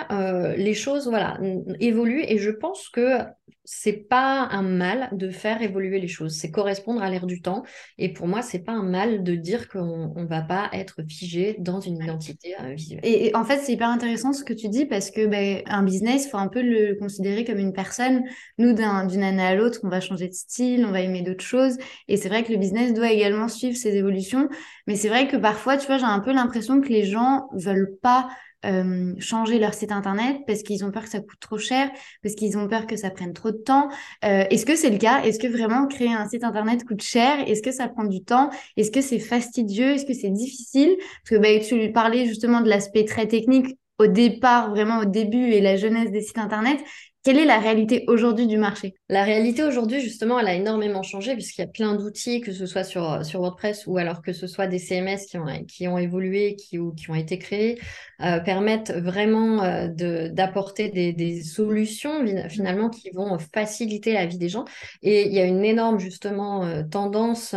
les 0.57 0.73
choses, 0.73 1.07
voilà, 1.07 1.37
évoluent 1.79 2.23
et 2.27 2.37
je 2.37 2.51
pense 2.51 2.89
que 2.89 3.19
c'est 3.63 4.07
pas 4.07 4.47
un 4.51 4.61
mal 4.61 5.09
de 5.11 5.29
faire 5.29 5.61
évoluer 5.61 5.99
les 5.99 6.07
choses, 6.07 6.35
c'est 6.35 6.51
correspondre 6.51 7.01
à 7.01 7.09
l'ère 7.09 7.25
du 7.25 7.41
temps. 7.41 7.63
Et 7.97 8.11
pour 8.11 8.27
moi, 8.27 8.41
c'est 8.41 8.59
pas 8.59 8.71
un 8.71 8.83
mal 8.83 9.23
de 9.23 9.35
dire 9.35 9.69
qu'on 9.69 10.13
ne 10.15 10.25
va 10.25 10.41
pas 10.41 10.69
être 10.73 11.03
figé 11.07 11.55
dans 11.59 11.79
une 11.79 11.97
identité 11.97 12.55
euh, 12.61 12.73
visuelle. 12.73 12.99
Et, 13.03 13.35
en 13.35 13.45
fait, 13.45 13.59
c'est 13.59 13.73
hyper 13.73 13.89
intéressant 13.89 14.33
ce 14.33 14.43
que 14.43 14.53
tu 14.53 14.69
dis 14.69 14.85
parce 14.85 15.11
que 15.11 15.27
ben, 15.27 15.61
un 15.65 15.83
business, 15.83 16.25
il 16.25 16.29
faut 16.29 16.37
un 16.37 16.47
peu 16.47 16.61
le 16.61 16.95
considérer 16.95 17.45
comme 17.45 17.59
une 17.59 17.73
personne. 17.73 18.23
Nous, 18.57 18.73
d'une 18.73 19.23
année 19.23 19.43
à 19.43 19.55
l'autre, 19.55 19.79
on 19.83 19.89
va 19.89 20.01
changer 20.01 20.27
de 20.27 20.33
style, 20.33 20.85
on 20.85 20.91
va 20.91 21.01
aimer 21.01 21.21
d'autres 21.21 21.43
choses. 21.43 21.77
Et 22.07 22.17
c'est 22.17 22.29
vrai 22.29 22.43
que 22.43 22.51
le 22.51 22.57
business 22.57 22.93
doit 22.93 23.11
également 23.11 23.47
suivre 23.47 23.77
ses 23.77 23.95
évolutions. 23.95 24.49
Mais 24.87 24.95
c'est 24.95 25.09
vrai 25.09 25.27
que 25.27 25.37
parfois, 25.37 25.77
tu 25.77 25.87
vois, 25.87 25.97
j'ai 25.97 26.05
un 26.05 26.19
peu 26.19 26.33
l'impression 26.33 26.81
que 26.81 26.89
les 26.89 27.03
gens 27.03 27.47
veulent 27.53 27.97
pas 28.01 28.29
euh, 28.65 29.13
changer 29.19 29.59
leur 29.59 29.73
site 29.73 29.91
internet 29.91 30.37
parce 30.47 30.63
qu'ils 30.63 30.83
ont 30.83 30.91
peur 30.91 31.03
que 31.03 31.09
ça 31.09 31.19
coûte 31.19 31.39
trop 31.39 31.57
cher, 31.57 31.89
parce 32.21 32.35
qu'ils 32.35 32.57
ont 32.57 32.67
peur 32.67 32.87
que 32.87 32.95
ça 32.95 33.09
prenne 33.09 33.33
trop 33.33 33.51
de 33.51 33.57
temps. 33.57 33.89
Euh, 34.25 34.43
est-ce 34.49 34.65
que 34.65 34.75
c'est 34.75 34.89
le 34.89 34.97
cas? 34.97 35.23
Est-ce 35.23 35.39
que 35.39 35.47
vraiment 35.47 35.87
créer 35.87 36.13
un 36.13 36.27
site 36.27 36.43
internet 36.43 36.83
coûte 36.85 37.01
cher? 37.01 37.47
Est-ce 37.47 37.61
que 37.61 37.71
ça 37.71 37.87
prend 37.87 38.03
du 38.03 38.23
temps? 38.23 38.49
Est-ce 38.77 38.91
que 38.91 39.01
c'est 39.01 39.19
fastidieux? 39.19 39.91
Est-ce 39.91 40.05
que 40.05 40.13
c'est 40.13 40.29
difficile? 40.29 40.95
Parce 40.97 41.29
que 41.29 41.41
bah, 41.41 41.63
tu 41.65 41.91
parlais 41.91 42.25
justement 42.25 42.61
de 42.61 42.69
l'aspect 42.69 43.05
très 43.05 43.27
technique 43.27 43.77
au 43.99 44.07
départ, 44.07 44.69
vraiment 44.69 44.99
au 44.99 45.05
début 45.05 45.51
et 45.51 45.61
la 45.61 45.75
jeunesse 45.75 46.11
des 46.11 46.21
sites 46.21 46.37
internet. 46.37 46.79
Quelle 47.21 47.37
est 47.37 47.45
la 47.45 47.59
réalité 47.59 48.05
aujourd'hui 48.07 48.47
du 48.47 48.57
marché? 48.57 48.95
La 49.09 49.25
réalité 49.25 49.63
aujourd'hui, 49.63 49.99
justement, 49.99 50.39
elle 50.39 50.47
a 50.47 50.53
énormément 50.53 51.03
changé 51.03 51.33
puisqu'il 51.33 51.59
y 51.59 51.65
a 51.65 51.67
plein 51.67 51.95
d'outils, 51.95 52.39
que 52.39 52.53
ce 52.53 52.65
soit 52.65 52.85
sur, 52.85 53.25
sur 53.25 53.41
WordPress 53.41 53.87
ou 53.87 53.97
alors 53.97 54.21
que 54.21 54.31
ce 54.31 54.47
soit 54.47 54.67
des 54.67 54.79
CMS 54.79 55.25
qui 55.29 55.37
ont, 55.37 55.45
qui 55.67 55.87
ont 55.89 55.97
évolué, 55.97 56.55
qui, 56.55 56.79
ou, 56.79 56.93
qui 56.93 57.11
ont 57.11 57.15
été 57.15 57.37
créés, 57.37 57.77
euh, 58.21 58.39
permettent 58.39 58.91
vraiment 58.91 59.63
euh, 59.63 59.89
d'apporter 60.29 60.89
des, 60.89 61.11
des, 61.11 61.41
solutions 61.41 62.25
finalement 62.47 62.89
qui 62.89 63.09
vont 63.11 63.37
faciliter 63.53 64.13
la 64.13 64.25
vie 64.25 64.37
des 64.37 64.49
gens. 64.49 64.63
Et 65.01 65.27
il 65.27 65.33
y 65.33 65.39
a 65.39 65.45
une 65.45 65.65
énorme, 65.65 65.99
justement, 65.99 66.63
euh, 66.63 66.83
tendance 66.83 67.53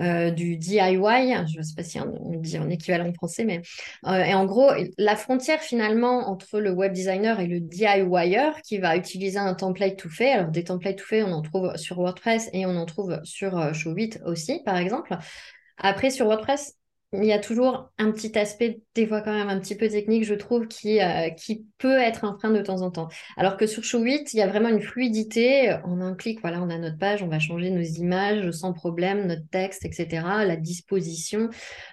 euh, 0.00 0.30
du 0.30 0.56
DIY, 0.56 0.78
je 0.80 1.58
ne 1.58 1.62
sais 1.62 1.74
pas 1.76 1.84
si 1.84 2.00
on 2.00 2.40
dit 2.40 2.58
en 2.58 2.68
équivalent 2.68 3.12
français, 3.12 3.44
mais 3.44 3.62
et 4.04 4.34
en 4.34 4.44
gros, 4.46 4.70
la 4.98 5.14
frontière 5.14 5.60
finalement 5.60 6.28
entre 6.28 6.58
le 6.58 6.72
web 6.72 6.92
designer 6.92 7.38
et 7.38 7.46
le 7.46 7.60
DIYer 7.60 8.50
qui 8.64 8.78
va 8.78 8.96
utiliser 8.96 9.38
un 9.38 9.54
template 9.54 9.96
tout 9.98 10.08
fait. 10.08 10.32
Alors, 10.32 10.50
des 10.50 10.64
templates 10.64 10.96
tout 10.96 11.06
faits, 11.06 11.24
on 11.24 11.32
en 11.32 11.42
trouve 11.42 11.76
sur 11.76 11.98
WordPress 11.98 12.48
et 12.54 12.64
on 12.64 12.76
en 12.76 12.86
trouve 12.86 13.20
sur 13.22 13.58
euh, 13.58 13.74
Showit 13.74 14.18
aussi, 14.24 14.62
par 14.64 14.78
exemple. 14.78 15.16
Après, 15.76 16.10
sur 16.10 16.26
WordPress, 16.26 16.74
il 17.16 17.24
y 17.24 17.32
a 17.32 17.38
toujours 17.38 17.90
un 17.98 18.10
petit 18.10 18.36
aspect, 18.38 18.80
des 18.94 19.06
fois 19.06 19.20
quand 19.20 19.32
même 19.32 19.48
un 19.48 19.58
petit 19.58 19.74
peu 19.74 19.88
technique, 19.88 20.24
je 20.24 20.34
trouve, 20.34 20.66
qui, 20.68 21.00
euh, 21.00 21.30
qui 21.30 21.66
peut 21.78 21.98
être 21.98 22.24
un 22.24 22.36
frein 22.38 22.50
de 22.50 22.60
temps 22.60 22.82
en 22.82 22.90
temps. 22.90 23.08
Alors 23.36 23.56
que 23.56 23.66
sur 23.66 23.84
Showit, 23.84 24.24
il 24.32 24.38
y 24.38 24.42
a 24.42 24.46
vraiment 24.46 24.68
une 24.68 24.80
fluidité. 24.80 25.76
En 25.84 26.00
un 26.00 26.14
clic, 26.14 26.40
voilà, 26.40 26.62
on 26.62 26.70
a 26.70 26.78
notre 26.78 26.98
page, 26.98 27.22
on 27.22 27.28
va 27.28 27.38
changer 27.38 27.70
nos 27.70 27.82
images 27.82 28.50
sans 28.50 28.72
problème, 28.72 29.26
notre 29.26 29.48
texte, 29.50 29.84
etc., 29.84 30.26
la 30.46 30.56
disposition. 30.56 31.48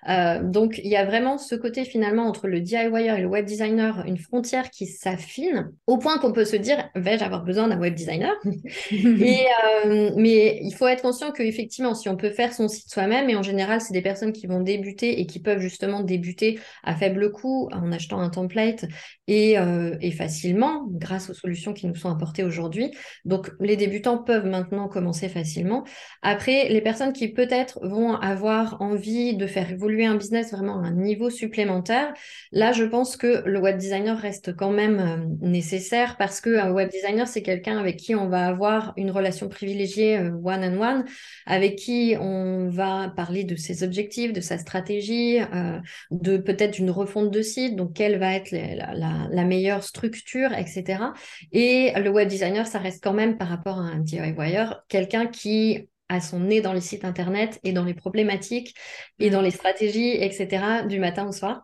Euh, 0.10 0.42
donc, 0.44 0.80
il 0.84 0.90
y 0.90 0.96
a 0.96 1.06
vraiment 1.06 1.38
ce 1.38 1.56
côté 1.56 1.86
finalement 1.86 2.24
entre 2.24 2.48
le 2.48 2.60
DIYer 2.62 3.18
et 3.18 3.22
le 3.22 3.28
web 3.28 3.46
designer, 3.46 4.04
une 4.06 4.18
frontière 4.18 4.70
qui 4.70 4.88
s'affine 4.88 5.72
au 5.88 5.98
point 5.98 6.18
qu'on 6.18 6.32
peut 6.32 6.46
se 6.46 6.56
dire, 6.56 6.90
vais-je 6.96 7.24
avoir 7.24 7.44
besoin 7.44 7.68
d'un 7.68 7.80
web 7.80 7.96
designer? 7.96 8.34
Et, 8.92 9.46
euh, 9.86 10.12
Mais 10.16 10.60
il 10.62 10.74
faut 10.74 10.88
être 10.88 11.02
conscient 11.02 11.32
qu'effectivement, 11.32 11.94
si 11.96 12.10
on 12.10 12.16
peut 12.16 12.30
faire 12.30 12.54
son 12.54 12.68
site 12.68 12.90
soi-même, 12.90 13.30
et 13.30 13.36
en 13.36 13.44
général, 13.44 13.82
c'est 13.82 13.94
des 13.94 14.02
personnes 14.02 14.32
qui 14.32 14.48
vont 14.48 14.62
débuter 14.62 15.11
et 15.20 15.26
qui 15.26 15.40
peuvent 15.40 15.60
justement 15.60 16.02
débuter 16.02 16.60
à 16.84 16.96
faible 16.96 17.32
coût 17.32 17.70
en 17.72 17.92
achetant 17.92 18.20
un 18.20 18.30
template 18.30 18.86
et, 19.28 19.58
euh, 19.58 19.96
et 20.02 20.12
facilement 20.12 20.86
grâce 20.90 21.30
aux 21.30 21.34
solutions 21.34 21.74
qui 21.74 21.88
nous 21.88 21.96
sont 21.96 22.10
apportées 22.10 22.44
aujourd'hui. 22.44 22.92
Donc 23.26 23.52
les 23.60 23.78
débutants 23.78 24.18
peuvent 24.18 24.46
maintenant 24.46 24.88
commencer 24.88 25.30
facilement. 25.30 25.84
Après, 26.22 26.70
les 26.70 26.82
personnes 26.82 27.14
qui 27.14 27.30
peut-être 27.30 27.80
vont 27.82 28.16
avoir 28.16 28.82
envie 28.82 29.36
de 29.36 29.48
faire 29.48 29.72
évoluer 29.72 30.06
un 30.06 30.16
business 30.16 30.52
vraiment 30.52 30.82
à 30.82 30.88
un 30.88 30.92
niveau 30.92 31.30
supplémentaire, 31.30 32.14
là 32.52 32.72
je 32.72 32.84
pense 32.84 33.18
que 33.18 33.44
le 33.46 33.60
web 33.60 33.78
designer 33.78 34.18
reste 34.18 34.56
quand 34.56 34.72
même 34.72 35.00
euh, 35.00 35.48
nécessaire 35.48 36.18
parce 36.18 36.42
qu'un 36.42 36.72
web 36.72 36.90
designer 36.90 37.28
c'est 37.28 37.42
quelqu'un 37.42 37.78
avec 37.78 37.98
qui 37.98 38.16
on 38.16 38.28
va 38.28 38.48
avoir 38.48 38.94
une 38.98 39.12
relation 39.12 39.50
privilégiée 39.50 40.20
one 40.20 40.64
on 40.64 40.82
one, 40.82 41.06
avec 41.46 41.78
qui 41.78 42.16
on 42.20 42.70
va 42.70 43.12
parler 43.16 43.44
de 43.44 43.56
ses 43.56 43.84
objectifs, 43.84 44.34
de 44.34 44.42
sa 44.42 44.58
stratégie 44.58 45.01
euh, 45.10 45.80
de 46.12 46.38
peut-être 46.38 46.80
une 46.80 46.92
refonte 46.92 47.32
de 47.32 47.42
site, 47.42 47.76
donc 47.76 47.94
quelle 47.94 48.18
va 48.18 48.34
être 48.34 48.52
la, 48.52 49.46
meilleure 49.46 49.84
structure, 49.84 50.54
etc. 50.54 51.14
Et 51.52 51.92
le 51.96 52.10
web 52.10 52.28
designer, 52.28 52.68
ça 52.68 52.80
reste 52.80 53.04
quand 53.04 53.14
même 53.14 53.38
par 53.38 53.48
rapport 53.48 53.80
à 53.80 53.84
un 53.84 54.00
DIYer, 54.00 54.66
quelqu'un 54.88 55.28
qui 55.28 55.90
a 56.10 56.20
son 56.20 56.42
nez 56.42 56.62
dans 56.62 56.74
les 56.74 56.82
sites 56.82 57.06
internet 57.06 57.60
et 57.64 57.74
dans 57.74 57.86
les 57.86 57.94
problématiques 57.94 58.76
et 59.20 59.30
dans 59.30 59.42
les 59.42 59.52
stratégies, 59.52 60.12
etc. 60.12 60.84
du 60.88 61.00
matin 61.00 61.28
au 61.28 61.32
soir. 61.32 61.64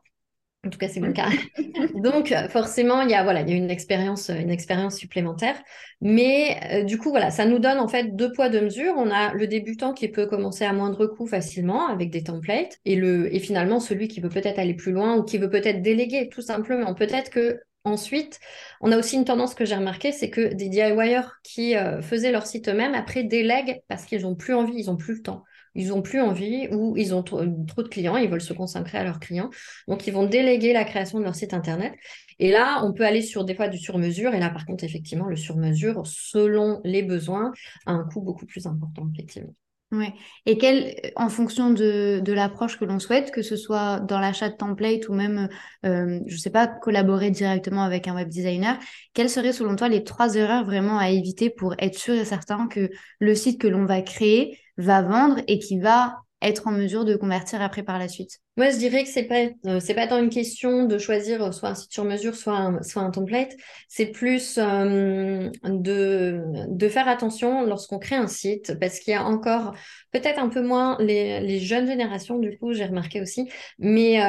En 0.68 0.70
tout 0.70 0.78
cas, 0.78 0.90
c'est 0.90 1.00
mon 1.00 1.14
cas. 1.14 1.30
Donc, 1.96 2.34
forcément, 2.50 3.02
il 3.02 3.10
y 3.10 3.14
a, 3.14 3.24
voilà, 3.24 3.42
il 3.42 3.50
y 3.50 3.54
a 3.54 3.56
une 3.56 3.72
expérience, 3.72 4.30
une 4.30 4.52
expérience 4.52 4.98
supplémentaire. 4.98 5.56
Mais 6.02 6.60
euh, 6.72 6.84
du 6.84 6.98
coup, 6.98 7.10
voilà, 7.10 7.32
ça 7.32 7.46
nous 7.46 7.58
donne 7.58 7.80
en 7.80 7.88
fait 7.88 8.16
deux 8.16 8.32
poids, 8.34 8.50
deux 8.50 8.62
mesures. 8.62 8.94
On 8.98 9.10
a 9.10 9.34
le 9.34 9.48
débutant 9.48 9.94
qui 9.94 10.10
peut 10.10 10.28
commencer 10.28 10.66
à 10.66 10.74
moindre 10.74 11.08
coût 11.08 11.26
facilement 11.26 11.88
avec 11.88 12.12
des 12.12 12.24
templates 12.24 12.78
et, 12.86 12.98
le, 12.98 13.34
et 13.34 13.40
finalement 13.40 13.80
celui 13.80 14.10
qui 14.10 14.20
veut 14.20 14.30
peut-être 14.30 14.60
aller 14.60 14.74
plus 14.74 14.92
loin 14.92 15.16
ou 15.16 15.24
qui 15.24 15.38
veut 15.38 15.50
peut-être 15.50 15.82
déléguer 15.82 16.30
tout 16.30 16.42
simplement. 16.42 16.94
Peut-être 16.94 17.32
que 17.32 17.60
Ensuite, 17.84 18.42
on 18.82 18.92
a 18.92 18.98
aussi 18.98 19.16
une 19.16 19.24
tendance 19.24 19.56
que 19.56 19.64
j'ai 19.64 19.76
remarquée, 19.76 20.12
c'est 20.12 20.30
que 20.30 20.54
des 20.54 20.68
DIYers 20.68 21.22
qui 21.42 21.78
euh, 21.78 22.02
faisaient 22.02 22.34
leur 22.34 22.46
site 22.46 22.68
eux-mêmes, 22.68 22.94
après 22.94 23.24
délèguent 23.24 23.82
parce 23.88 24.04
qu'ils 24.04 24.24
n'ont 24.24 24.36
plus 24.36 24.54
envie, 24.54 24.74
ils 24.76 24.88
n'ont 24.88 24.98
plus 24.98 25.16
le 25.16 25.22
temps 25.22 25.46
ils 25.76 25.90
n'ont 25.90 26.02
plus 26.02 26.22
envie 26.22 26.68
ou 26.72 26.96
ils 26.98 27.14
ont 27.14 27.24
trop, 27.24 27.44
de 27.44 27.88
clients, 27.88 28.18
ils 28.18 28.30
veulent 28.30 28.42
se 28.42 28.54
consacrer 28.54 28.98
à 28.98 29.04
leurs 29.04 29.20
clients. 29.20 29.50
Donc, 29.88 30.08
ils 30.08 30.14
vont 30.14 30.26
déléguer 30.26 30.74
la 30.74 30.84
création 30.84 31.20
de 31.20 31.24
leur 31.24 31.36
site 31.36 31.54
Internet. 31.54 31.94
Et 32.40 32.52
là, 32.52 32.82
on 32.84 32.94
peut 32.94 33.06
aller 33.06 33.22
sur 33.22 33.46
des 33.46 33.56
fois 33.56 33.68
du 33.68 33.78
sur-mesure. 33.78 34.34
Et 34.34 34.40
là, 34.40 34.50
par 34.50 34.66
contre, 34.66 34.84
effectivement, 34.84 35.26
le 35.26 35.36
sur-mesure, 35.36 36.06
selon 36.06 36.82
les 36.84 37.04
besoins, 37.04 37.52
a 37.86 37.92
un 37.92 38.04
coût 38.04 38.22
beaucoup 38.22 38.46
plus 38.46 38.68
important, 38.68 39.10
effectivement. 39.14 39.54
Ouais. 39.94 40.14
Et 40.46 40.58
quel, 40.58 41.00
en 41.16 41.30
fonction 41.30 41.70
de, 41.70 42.20
de 42.22 42.34
l'approche 42.34 42.78
que 42.78 42.84
l'on 42.84 43.00
souhaite, 43.00 43.32
que 43.32 43.42
ce 43.42 43.56
soit 43.56 44.02
dans 44.02 44.20
l'achat 44.20 44.50
de 44.50 44.56
template 44.56 45.08
ou 45.08 45.14
même, 45.14 45.48
euh, 45.86 46.20
je 46.28 46.34
ne 46.34 46.40
sais 46.40 46.50
pas, 46.50 46.68
collaborer 46.68 47.32
directement 47.32 47.84
avec 47.84 48.10
un 48.10 48.14
web 48.14 48.28
designer, 48.28 48.78
quelles 49.14 49.30
seraient 49.30 49.54
selon 49.54 49.78
toi 49.78 49.88
les 49.88 50.04
trois 50.04 50.36
erreurs 50.36 50.66
vraiment 50.66 50.98
à 50.98 51.10
éviter 51.10 51.50
pour 51.50 51.74
être 51.80 51.98
sûr 51.98 52.16
et 52.16 52.26
certain 52.26 52.68
que 52.68 52.90
le 53.20 53.34
site 53.34 53.62
que 53.62 53.68
l'on 53.68 53.86
va 53.86 54.02
créer 54.02 54.60
va 54.78 55.02
vendre 55.02 55.42
et 55.48 55.60
qui 55.60 55.80
va 55.80 56.18
être 56.42 56.68
en 56.68 56.72
mesure 56.72 57.04
de 57.04 57.16
convertir 57.16 57.62
après 57.62 57.82
par 57.82 57.98
la 57.98 58.08
suite 58.08 58.40
Moi, 58.58 58.70
je 58.70 58.78
dirais 58.78 59.04
que 59.04 59.10
c'est 59.10 59.24
pas 59.24 59.46
euh, 59.66 59.80
c'est 59.80 59.96
pas 59.96 60.06
tant 60.06 60.20
une 60.20 60.30
question 60.30 60.86
de 60.86 60.98
choisir 61.00 61.44
euh, 61.44 61.52
soit 61.52 61.70
un 61.70 61.76
site 61.76 61.92
sur 61.92 62.04
mesure, 62.04 62.36
soit 62.36 62.54
un, 62.54 62.84
soit 62.84 63.02
un 63.02 63.10
template. 63.10 63.54
C'est 63.88 64.08
plus 64.08 64.60
euh, 64.60 65.50
de, 65.63 66.44
de 66.68 66.90
faire 66.90 67.08
attention 67.08 67.66
lorsqu'on 67.66 67.98
crée 67.98 68.16
un 68.16 68.28
site, 68.28 68.78
parce 68.80 69.00
qu'il 69.00 69.13
y 69.13 69.16
a 69.16 69.26
encore 69.26 69.74
peut-être 70.12 70.40
un 70.40 70.50
peu 70.50 70.62
moins 70.62 70.98
les, 71.00 71.40
les 71.40 71.60
jeunes 71.60 71.88
générations, 71.88 72.38
du 72.38 72.58
coup, 72.60 72.74
j'ai 72.74 72.86
remarqué 72.86 73.22
aussi, 73.22 73.50
mais 73.80 74.20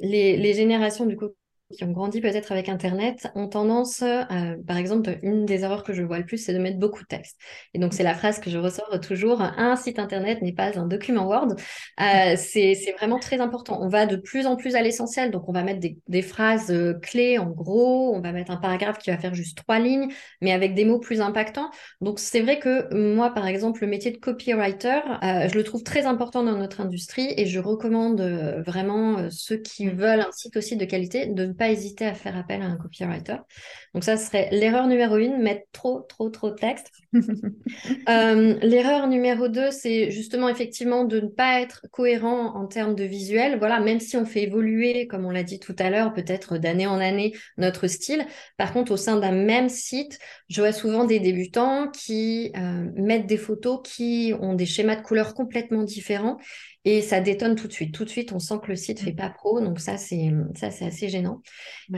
les, 0.00 0.36
les 0.36 0.54
générations, 0.54 1.06
du 1.06 1.16
coup, 1.16 1.26
qui 1.74 1.82
ont 1.84 1.90
grandi 1.90 2.20
peut-être 2.20 2.52
avec 2.52 2.68
Internet 2.68 3.28
ont 3.34 3.48
tendance, 3.48 4.02
euh, 4.02 4.56
par 4.66 4.76
exemple, 4.76 5.18
une 5.22 5.46
des 5.46 5.64
erreurs 5.64 5.82
que 5.82 5.92
je 5.92 6.02
vois 6.02 6.18
le 6.18 6.24
plus, 6.24 6.38
c'est 6.38 6.52
de 6.52 6.58
mettre 6.58 6.78
beaucoup 6.78 7.02
de 7.02 7.06
texte. 7.06 7.36
Et 7.74 7.78
donc, 7.80 7.92
c'est 7.92 8.04
la 8.04 8.14
phrase 8.14 8.38
que 8.38 8.50
je 8.50 8.58
ressors 8.58 9.00
toujours, 9.00 9.40
un 9.40 9.74
site 9.74 9.98
Internet 9.98 10.42
n'est 10.42 10.52
pas 10.52 10.78
un 10.78 10.86
document 10.86 11.26
Word. 11.26 11.56
Euh, 12.00 12.36
c'est 12.36 12.94
vraiment 12.98 13.18
très 13.18 13.40
important. 13.40 13.80
On 13.82 13.88
va 13.88 14.06
de 14.06 14.16
plus 14.16 14.46
en 14.46 14.54
plus 14.54 14.76
à 14.76 14.82
l'essentiel. 14.82 15.32
Donc, 15.32 15.48
on 15.48 15.52
va 15.52 15.64
mettre 15.64 15.80
des, 15.80 15.98
des 16.06 16.22
phrases 16.22 16.70
euh, 16.70 16.94
clés 16.94 17.38
en 17.38 17.50
gros, 17.50 18.14
on 18.14 18.20
va 18.20 18.30
mettre 18.30 18.52
un 18.52 18.56
paragraphe 18.56 18.98
qui 18.98 19.10
va 19.10 19.18
faire 19.18 19.34
juste 19.34 19.58
trois 19.58 19.80
lignes, 19.80 20.08
mais 20.40 20.52
avec 20.52 20.74
des 20.74 20.84
mots 20.84 21.00
plus 21.00 21.20
impactants. 21.20 21.70
Donc, 22.00 22.20
c'est 22.20 22.40
vrai 22.40 22.60
que 22.60 22.94
moi, 22.94 23.30
par 23.30 23.46
exemple, 23.46 23.80
le 23.80 23.88
métier 23.88 24.12
de 24.12 24.18
copywriter, 24.18 25.00
je 25.22 25.54
le 25.54 25.64
trouve 25.64 25.82
très 25.82 26.06
important 26.06 26.44
dans 26.44 26.56
notre 26.56 26.80
industrie 26.80 27.34
et 27.36 27.46
je 27.46 27.58
recommande 27.58 28.20
vraiment 28.66 29.30
ceux 29.30 29.56
qui 29.56 29.88
veulent 29.88 30.20
un 30.20 30.32
site 30.32 30.56
aussi 30.56 30.76
de 30.76 30.84
qualité 30.84 31.26
de 31.26 31.46
pas 31.56 31.70
hésiter 31.70 32.06
à 32.06 32.14
faire 32.14 32.36
appel 32.36 32.62
à 32.62 32.66
un 32.66 32.76
copywriter. 32.76 33.36
Donc 33.94 34.04
ça 34.04 34.16
serait 34.16 34.48
l'erreur 34.52 34.86
numéro 34.86 35.16
une, 35.16 35.38
mettre 35.38 35.66
trop, 35.72 36.00
trop, 36.00 36.30
trop 36.30 36.50
de 36.50 36.56
texte. 36.56 36.90
Euh, 38.08 38.54
l'erreur 38.62 39.08
numéro 39.08 39.48
deux, 39.48 39.70
c'est 39.70 40.10
justement 40.10 40.48
effectivement 40.48 41.04
de 41.04 41.18
ne 41.20 41.28
pas 41.28 41.60
être 41.60 41.86
cohérent 41.90 42.54
en 42.54 42.66
termes 42.66 42.94
de 42.94 43.02
visuel. 43.02 43.58
Voilà, 43.58 43.80
même 43.80 43.98
si 43.98 44.16
on 44.16 44.24
fait 44.24 44.44
évoluer, 44.44 45.06
comme 45.08 45.24
on 45.24 45.30
l'a 45.30 45.42
dit 45.42 45.58
tout 45.58 45.74
à 45.78 45.90
l'heure, 45.90 46.12
peut-être 46.12 46.56
d'année 46.58 46.86
en 46.86 47.00
année 47.00 47.34
notre 47.58 47.88
style. 47.88 48.24
Par 48.56 48.72
contre, 48.72 48.92
au 48.92 48.96
sein 48.96 49.16
d'un 49.18 49.32
même 49.32 49.68
site, 49.68 50.18
je 50.48 50.60
vois 50.60 50.72
souvent 50.72 51.04
des 51.04 51.18
débutants 51.18 51.88
qui 51.88 52.52
euh, 52.56 52.86
mettent 52.94 53.26
des 53.26 53.38
photos 53.38 53.80
qui 53.82 54.32
ont 54.40 54.54
des 54.54 54.66
schémas 54.66 54.96
de 54.96 55.02
couleurs 55.02 55.34
complètement 55.34 55.82
différents 55.82 56.38
et 56.86 57.02
ça 57.02 57.18
détonne 57.20 57.56
tout 57.56 57.66
de 57.66 57.72
suite. 57.72 57.92
Tout 57.92 58.04
de 58.04 58.08
suite, 58.08 58.32
on 58.32 58.38
sent 58.38 58.54
que 58.62 58.68
le 58.68 58.76
site 58.76 59.00
fait 59.00 59.12
pas 59.12 59.28
pro, 59.28 59.60
donc 59.60 59.80
ça 59.80 59.96
c'est 59.98 60.30
ça 60.54 60.70
c'est 60.70 60.86
assez 60.86 61.08
gênant. 61.08 61.42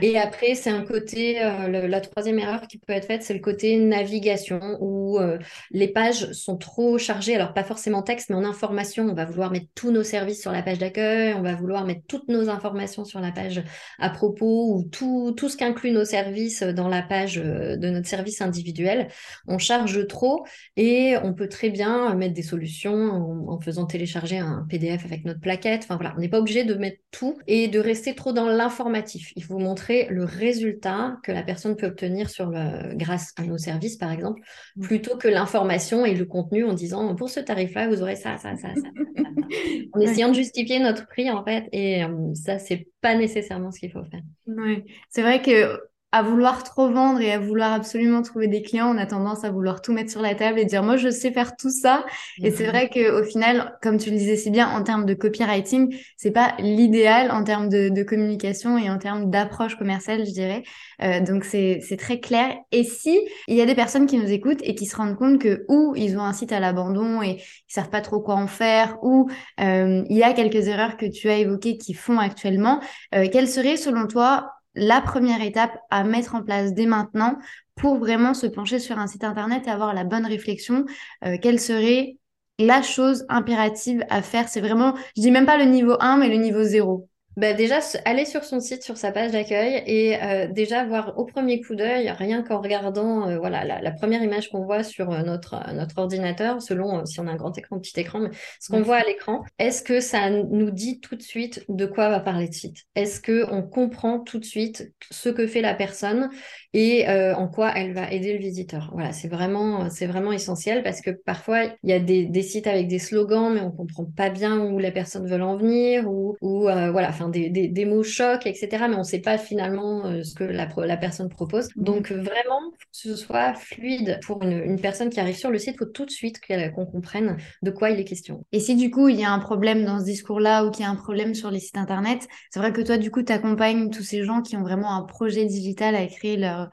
Et 0.01 0.17
après, 0.17 0.55
c'est 0.55 0.71
un 0.71 0.83
côté, 0.83 1.43
euh, 1.43 1.87
la 1.87 2.01
troisième 2.01 2.39
erreur 2.39 2.67
qui 2.67 2.79
peut 2.79 2.93
être 2.93 3.05
faite, 3.05 3.21
c'est 3.21 3.35
le 3.35 3.39
côté 3.39 3.77
navigation 3.77 4.79
où 4.81 5.19
euh, 5.19 5.37
les 5.69 5.89
pages 5.89 6.31
sont 6.31 6.57
trop 6.57 6.97
chargées. 6.97 7.35
Alors 7.35 7.53
pas 7.53 7.63
forcément 7.63 8.01
texte, 8.01 8.31
mais 8.31 8.35
en 8.35 8.43
information. 8.43 9.05
On 9.07 9.13
va 9.13 9.25
vouloir 9.25 9.51
mettre 9.51 9.67
tous 9.75 9.91
nos 9.91 10.01
services 10.01 10.41
sur 10.41 10.51
la 10.51 10.63
page 10.63 10.79
d'accueil, 10.79 11.35
on 11.35 11.43
va 11.43 11.53
vouloir 11.53 11.85
mettre 11.85 12.01
toutes 12.07 12.27
nos 12.27 12.49
informations 12.49 13.05
sur 13.05 13.19
la 13.19 13.31
page 13.31 13.61
à 13.99 14.09
propos 14.09 14.73
ou 14.73 14.83
tout 14.85 15.33
tout 15.37 15.49
ce 15.49 15.57
qu'inclut 15.57 15.91
nos 15.91 16.05
services 16.05 16.63
dans 16.63 16.87
la 16.87 17.03
page 17.03 17.37
euh, 17.37 17.77
de 17.77 17.91
notre 17.91 18.07
service 18.07 18.41
individuel. 18.41 19.09
On 19.47 19.59
charge 19.59 20.07
trop 20.07 20.47
et 20.77 21.15
on 21.23 21.35
peut 21.35 21.47
très 21.47 21.69
bien 21.69 22.15
mettre 22.15 22.33
des 22.33 22.41
solutions 22.41 22.95
en, 22.95 23.53
en 23.53 23.59
faisant 23.59 23.85
télécharger 23.85 24.39
un 24.39 24.65
PDF 24.67 24.78
avec 24.87 25.25
notre 25.25 25.39
plaquette. 25.39 25.81
Enfin 25.83 25.95
voilà, 25.95 26.13
on 26.17 26.19
n'est 26.19 26.29
pas 26.29 26.39
obligé 26.39 26.63
de 26.63 26.73
mettre 26.73 26.99
tout 27.11 27.37
et 27.47 27.67
de 27.67 27.79
rester 27.79 28.15
trop 28.15 28.33
dans 28.33 28.47
l'informatif. 28.47 29.33
Il 29.35 29.43
faut 29.43 29.59
montrer 29.59 30.07
le 30.09 30.23
résultat 30.23 31.17
que 31.23 31.31
la 31.31 31.43
personne 31.43 31.75
peut 31.75 31.87
obtenir 31.87 32.29
sur 32.29 32.49
le, 32.49 32.95
grâce 32.95 33.33
à 33.37 33.43
nos 33.43 33.57
services, 33.57 33.97
par 33.97 34.11
exemple, 34.11 34.41
mmh. 34.75 34.81
plutôt 34.81 35.17
que 35.17 35.27
l'information 35.27 36.05
et 36.05 36.13
le 36.13 36.25
contenu 36.25 36.63
en 36.63 36.73
disant 36.73 37.15
pour 37.15 37.29
ce 37.29 37.39
tarif-là, 37.39 37.87
vous 37.89 38.01
aurez 38.01 38.15
ça, 38.15 38.37
ça, 38.37 38.55
ça, 38.55 38.69
ça. 38.75 39.23
en 39.93 39.99
essayant 39.99 40.29
de 40.29 40.35
justifier 40.35 40.79
notre 40.79 41.07
prix, 41.07 41.29
en 41.29 41.43
fait. 41.43 41.67
Et 41.71 42.03
euh, 42.03 42.33
ça, 42.33 42.59
c'est 42.59 42.87
pas 43.01 43.15
nécessairement 43.15 43.71
ce 43.71 43.79
qu'il 43.79 43.91
faut 43.91 44.03
faire. 44.03 44.21
Oui, 44.47 44.83
c'est 45.09 45.21
vrai 45.21 45.41
que 45.41 45.79
à 46.11 46.23
vouloir 46.23 46.63
trop 46.63 46.89
vendre 46.89 47.21
et 47.21 47.31
à 47.31 47.37
vouloir 47.37 47.71
absolument 47.71 48.23
trouver 48.23 48.47
des 48.47 48.63
clients, 48.63 48.93
on 48.93 48.97
a 48.97 49.05
tendance 49.05 49.43
à 49.43 49.51
vouloir 49.51 49.81
tout 49.81 49.93
mettre 49.93 50.09
sur 50.09 50.21
la 50.21 50.33
table 50.33 50.57
et 50.57 50.65
dire 50.65 50.81
moi 50.81 50.97
je 50.97 51.09
sais 51.09 51.31
faire 51.31 51.55
tout 51.55 51.69
ça. 51.69 52.03
Et 52.41 52.49
c'est 52.49 52.63
mhm. 52.63 52.69
vrai 52.69 52.89
qu'au 52.89 53.23
final, 53.23 53.77
comme 53.83 53.97
tu 53.97 54.09
le 54.09 54.17
disais 54.17 54.35
si 54.35 54.49
bien, 54.49 54.67
en 54.69 54.81
termes 54.81 55.05
de 55.05 55.13
copywriting, 55.13 55.95
c'est 56.17 56.31
pas 56.31 56.55
l'idéal 56.59 57.29
en 57.31 57.43
termes 57.43 57.69
de, 57.69 57.89
de, 57.89 58.03
communication 58.03 58.77
et 58.77 58.89
en 58.89 58.97
termes 58.97 59.29
d'approche 59.29 59.75
commerciale, 59.75 60.25
je 60.25 60.31
dirais. 60.31 60.63
Euh, 61.03 61.19
donc 61.19 61.43
c'est 61.43 61.97
très 61.99 62.19
clair. 62.19 62.55
Et 62.71 62.83
si 62.83 63.19
il 63.47 63.55
y 63.55 63.61
a 63.61 63.65
des 63.65 63.75
personnes 63.75 64.07
qui 64.07 64.17
nous 64.17 64.31
écoutent 64.31 64.61
et 64.63 64.73
qui 64.73 64.87
se 64.87 64.95
rendent 64.95 65.15
compte 65.15 65.39
que 65.39 65.65
ou 65.67 65.93
ils 65.95 66.17
ont 66.17 66.23
un 66.23 66.33
site 66.33 66.51
à 66.51 66.59
l'abandon 66.59 67.21
et 67.21 67.37
ils 67.37 67.73
savent 67.73 67.89
pas 67.89 68.01
trop 68.01 68.19
quoi 68.19 68.35
en 68.35 68.47
faire, 68.47 68.97
ou 69.03 69.29
euh, 69.61 70.03
il 70.09 70.17
y 70.17 70.23
a 70.23 70.33
quelques 70.33 70.67
erreurs 70.67 70.97
que 70.97 71.05
tu 71.05 71.29
as 71.29 71.37
évoquées 71.37 71.77
qui 71.77 71.93
font 71.93 72.17
actuellement, 72.17 72.79
euh, 73.13 73.27
quelles 73.31 73.47
seraient 73.47 73.77
selon 73.77 74.07
toi 74.07 74.49
la 74.75 75.01
première 75.01 75.41
étape 75.41 75.77
à 75.89 76.03
mettre 76.03 76.35
en 76.35 76.43
place 76.43 76.73
dès 76.73 76.85
maintenant 76.85 77.37
pour 77.75 77.97
vraiment 77.97 78.33
se 78.33 78.47
pencher 78.47 78.79
sur 78.79 78.99
un 78.99 79.07
site 79.07 79.23
internet 79.23 79.67
et 79.67 79.69
avoir 79.69 79.93
la 79.93 80.03
bonne 80.03 80.25
réflexion 80.25 80.85
euh, 81.25 81.37
Quelle 81.41 81.59
serait 81.59 82.17
la 82.59 82.81
chose 82.81 83.25
impérative 83.29 84.03
à 84.09 84.21
faire 84.21 84.49
C'est 84.49 84.61
vraiment, 84.61 84.95
je 85.15 85.21
dis 85.21 85.31
même 85.31 85.45
pas 85.45 85.57
le 85.57 85.65
niveau 85.65 85.95
1, 85.99 86.17
mais 86.17 86.29
le 86.29 86.35
niveau 86.35 86.63
0. 86.63 87.09
Bah 87.37 87.53
déjà, 87.53 87.79
aller 88.03 88.25
sur 88.25 88.43
son 88.43 88.59
site, 88.59 88.83
sur 88.83 88.97
sa 88.97 89.11
page 89.11 89.31
d'accueil 89.31 89.81
et 89.85 90.21
euh, 90.21 90.47
déjà 90.47 90.83
voir 90.83 91.17
au 91.17 91.25
premier 91.25 91.61
coup 91.61 91.75
d'œil, 91.75 92.09
rien 92.09 92.43
qu'en 92.43 92.59
regardant 92.59 93.29
euh, 93.29 93.37
voilà, 93.37 93.63
la, 93.63 93.91
première 93.91 94.21
image 94.21 94.49
qu'on 94.49 94.65
voit 94.65 94.83
sur 94.83 95.11
euh, 95.11 95.21
notre, 95.21 95.73
notre 95.73 95.99
ordinateur, 95.99 96.61
selon 96.61 97.05
si 97.05 97.19
on 97.21 97.27
a 97.27 97.31
un 97.31 97.35
grand 97.35 97.57
écran, 97.57 97.77
un 97.77 97.79
petit 97.79 97.97
écran, 97.97 98.19
mais 98.19 98.31
ce 98.59 98.71
qu'on 98.71 98.81
voit 98.81 98.97
à 98.97 99.03
l'écran, 99.05 99.43
est-ce 99.57 99.83
que 99.83 100.01
ça 100.01 100.29
nous 100.29 100.71
dit 100.71 100.99
tout 100.99 101.15
de 101.15 101.21
suite 101.21 101.63
de 101.69 101.85
quoi 101.85 102.09
va 102.09 102.19
parler 102.19 102.47
le 102.47 102.51
site? 102.51 102.77
Est-ce 102.95 103.21
qu'on 103.21 103.61
comprend 103.61 104.19
tout 104.19 104.39
de 104.39 104.45
suite 104.45 104.91
ce 105.09 105.29
que 105.29 105.47
fait 105.47 105.61
la 105.61 105.75
personne 105.75 106.29
et 106.73 107.07
en 107.09 107.47
quoi 107.47 107.71
elle 107.75 107.93
va 107.93 108.11
aider 108.11 108.33
le 108.33 108.39
visiteur? 108.39 108.89
Voilà, 108.93 109.13
c'est 109.13 109.27
vraiment, 109.27 109.89
c'est 109.89 110.07
vraiment 110.07 110.33
essentiel 110.33 110.83
parce 110.83 110.99
que 111.01 111.11
parfois, 111.11 111.65
il 111.83 111.89
y 111.89 111.93
a 111.93 111.99
des, 111.99 112.25
des, 112.25 112.41
sites 112.41 112.67
avec 112.67 112.87
des 112.87 112.99
slogans, 112.99 113.53
mais 113.53 113.61
on 113.61 113.71
comprend 113.71 114.05
pas 114.05 114.29
bien 114.29 114.59
où 114.59 114.77
la 114.77 114.91
personne 114.91 115.27
veut 115.27 115.41
en 115.41 115.57
venir 115.57 116.09
ou, 116.09 116.35
ou 116.41 116.61
voilà, 116.63 117.09
enfin 117.09 117.28
des, 117.29 117.49
des, 117.49 117.85
mots 117.85 118.03
chocs, 118.03 118.45
etc. 118.45 118.85
Mais 118.89 118.95
on 118.95 118.99
ne 118.99 119.03
sait 119.03 119.19
pas 119.19 119.37
finalement 119.37 120.05
euh, 120.05 120.23
ce 120.23 120.33
que 120.33 120.43
la, 120.43 120.97
personne 120.97 121.29
propose. 121.29 121.69
Donc 121.75 122.11
vraiment, 122.11 122.71
que 122.71 122.85
ce 122.91 123.15
soit 123.15 123.53
fluide 123.53 124.19
pour 124.25 124.43
une, 124.43 124.79
personne 124.79 125.09
qui 125.09 125.19
arrive 125.19 125.35
sur 125.35 125.51
le 125.51 125.57
site, 125.57 125.75
il 125.75 125.77
faut 125.77 125.85
tout 125.85 126.05
de 126.05 126.11
suite 126.11 126.39
qu'on 126.39 126.85
comprenne 126.85 127.37
de 127.61 127.71
quoi 127.71 127.89
il 127.89 127.99
est 127.99 128.05
question. 128.05 128.45
Et 128.51 128.59
si 128.59 128.75
du 128.75 128.89
coup 128.91 129.09
il 129.09 129.19
y 129.19 129.23
a 129.23 129.31
un 129.31 129.39
problème 129.39 129.85
dans 129.85 129.99
ce 129.99 130.05
discours-là 130.05 130.65
ou 130.65 130.71
qu'il 130.71 130.83
y 130.83 130.87
a 130.87 130.91
un 130.91 130.95
problème 130.95 131.33
sur 131.33 131.51
les 131.51 131.59
sites 131.59 131.77
internet, 131.77 132.27
c'est 132.49 132.59
vrai 132.59 132.73
que 132.73 132.81
toi 132.81 132.97
du 132.97 133.11
coup 133.11 133.23
tu 133.23 133.31
accompagnes 133.31 133.89
tous 133.89 134.03
ces 134.03 134.23
gens 134.23 134.41
qui 134.41 134.55
ont 134.55 134.61
vraiment 134.61 134.95
un 134.95 135.03
projet 135.03 135.45
digital 135.45 135.95
à 135.95 136.05
créer 136.07 136.37
leur, 136.37 136.69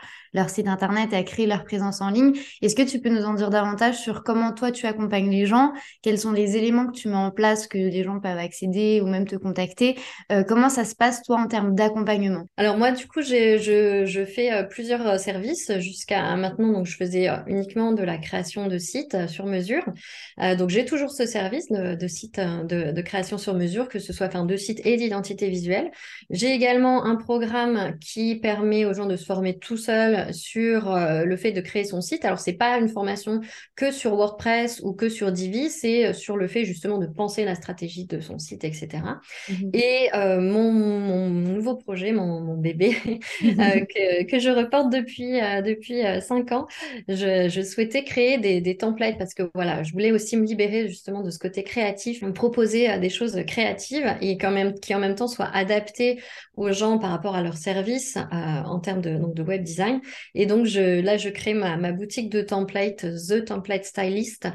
site 0.48 0.68
internet 0.68 1.12
et 1.12 1.16
à 1.16 1.22
créer 1.22 1.46
leur 1.46 1.64
présence 1.64 2.02
en 2.02 2.10
ligne. 2.10 2.32
Est-ce 2.60 2.76
que 2.76 2.82
tu 2.82 3.00
peux 3.00 3.08
nous 3.08 3.24
en 3.24 3.34
dire 3.34 3.48
davantage 3.48 3.96
sur 3.98 4.22
comment 4.22 4.52
toi 4.52 4.70
tu 4.70 4.86
accompagnes 4.86 5.30
les 5.30 5.46
gens? 5.46 5.72
Quels 6.02 6.18
sont 6.18 6.32
les 6.32 6.56
éléments 6.58 6.86
que 6.86 6.92
tu 6.92 7.08
mets 7.08 7.14
en 7.14 7.30
place 7.30 7.66
que 7.66 7.78
les 7.78 8.04
gens 8.04 8.20
peuvent 8.20 8.36
accéder 8.36 9.00
ou 9.02 9.06
même 9.06 9.26
te 9.26 9.36
contacter? 9.36 9.96
Comment 10.44 10.68
ça 10.68 10.84
se 10.84 10.94
passe 10.94 11.22
toi 11.22 11.38
en 11.38 11.46
termes 11.46 11.74
d'accompagnement? 11.74 12.46
Alors 12.56 12.76
moi 12.76 12.92
du 12.92 13.06
coup 13.06 13.22
je, 13.22 14.04
je, 14.06 14.24
fais 14.24 14.52
euh, 14.52 14.62
plusieurs 14.62 15.06
euh, 15.06 15.18
services 15.18 15.72
jusqu'à 15.78 16.36
maintenant. 16.36 16.72
Donc 16.72 16.86
je 16.86 16.96
faisais 16.96 17.28
uniquement 17.46 17.92
de 17.92 18.02
la 18.02 18.18
création 18.18 18.66
de 18.66 18.78
sites 18.78 19.28
sur 19.28 19.46
mesure. 19.46 19.84
donc 20.58 20.70
j'ai 20.70 20.84
toujours 20.84 21.10
ce 21.10 21.26
service 21.26 21.68
de, 21.68 21.94
de 21.94 22.06
site 22.06 22.40
de, 22.40 22.92
de, 22.92 23.02
création 23.02 23.38
sur 23.38 23.54
mesure, 23.54 23.88
que 23.88 23.98
ce 23.98 24.12
soit 24.12 24.26
enfin, 24.26 24.44
de 24.44 24.56
sites 24.56 24.84
et 24.84 24.96
d'identité 24.96 25.48
visuelle. 25.48 25.90
J'ai 26.30 26.52
également 26.52 27.04
un 27.04 27.16
programme 27.16 27.96
qui 28.00 28.36
permet 28.36 28.84
aux 28.84 28.94
gens 28.94 29.06
de 29.06 29.16
se 29.16 29.24
former 29.24 29.58
tout 29.58 29.76
seuls 29.76 30.32
sur 30.34 30.90
euh, 30.90 31.24
le 31.24 31.36
fait 31.36 31.52
de 31.52 31.60
créer 31.60 31.84
son 31.84 32.00
site. 32.00 32.24
Alors, 32.24 32.38
c'est 32.38 32.54
pas 32.54 32.78
une 32.78 32.88
formation 32.88 33.40
que 33.74 33.90
sur 33.90 34.14
WordPress 34.14 34.80
ou 34.82 34.92
que 34.92 35.08
sur 35.08 35.32
Divi, 35.32 35.70
c'est 35.70 36.06
euh, 36.06 36.12
sur 36.12 36.36
le 36.36 36.48
fait 36.48 36.64
justement 36.64 36.98
de 36.98 37.06
penser 37.06 37.44
la 37.44 37.54
stratégie 37.54 38.06
de 38.06 38.20
son 38.20 38.38
site, 38.38 38.64
etc. 38.64 38.88
Et. 39.72 40.08
Euh, 40.26 40.40
mon, 40.40 41.30
nouveau 41.30 41.76
projet, 41.76 42.12
mon, 42.12 42.56
bébé, 42.56 42.90
que, 43.40 44.38
je 44.38 44.50
reporte 44.50 44.92
depuis, 44.92 45.40
depuis 45.64 46.02
cinq 46.20 46.52
ans, 46.52 46.66
je, 47.08 47.62
souhaitais 47.62 48.04
créer 48.04 48.38
des, 48.38 48.60
des, 48.60 48.76
templates 48.76 49.18
parce 49.18 49.34
que 49.34 49.42
voilà, 49.54 49.82
je 49.82 49.92
voulais 49.92 50.12
aussi 50.12 50.36
me 50.36 50.44
libérer 50.44 50.88
justement 50.88 51.22
de 51.22 51.30
ce 51.30 51.38
côté 51.38 51.62
créatif, 51.62 52.22
me 52.22 52.32
proposer 52.32 52.98
des 52.98 53.10
choses 53.10 53.38
créatives 53.46 54.16
et 54.20 54.38
quand 54.38 54.50
même, 54.50 54.74
qui 54.74 54.94
en 54.94 54.98
même 54.98 55.14
temps 55.14 55.28
soient 55.28 55.50
adaptées 55.52 56.20
aux 56.56 56.72
gens 56.72 56.98
par 56.98 57.10
rapport 57.10 57.34
à 57.34 57.42
leur 57.42 57.56
service 57.56 58.16
en 58.30 58.78
termes 58.80 59.00
de, 59.00 59.16
donc 59.16 59.34
de 59.34 59.42
web 59.42 59.62
design. 59.62 60.00
Et 60.34 60.46
donc, 60.46 60.66
je, 60.66 61.00
là, 61.00 61.16
je 61.16 61.28
crée 61.28 61.54
ma, 61.54 61.76
ma 61.76 61.92
boutique 61.92 62.30
de 62.30 62.42
templates, 62.42 63.06
The 63.28 63.44
Template 63.44 63.84
Stylist, 63.84 64.48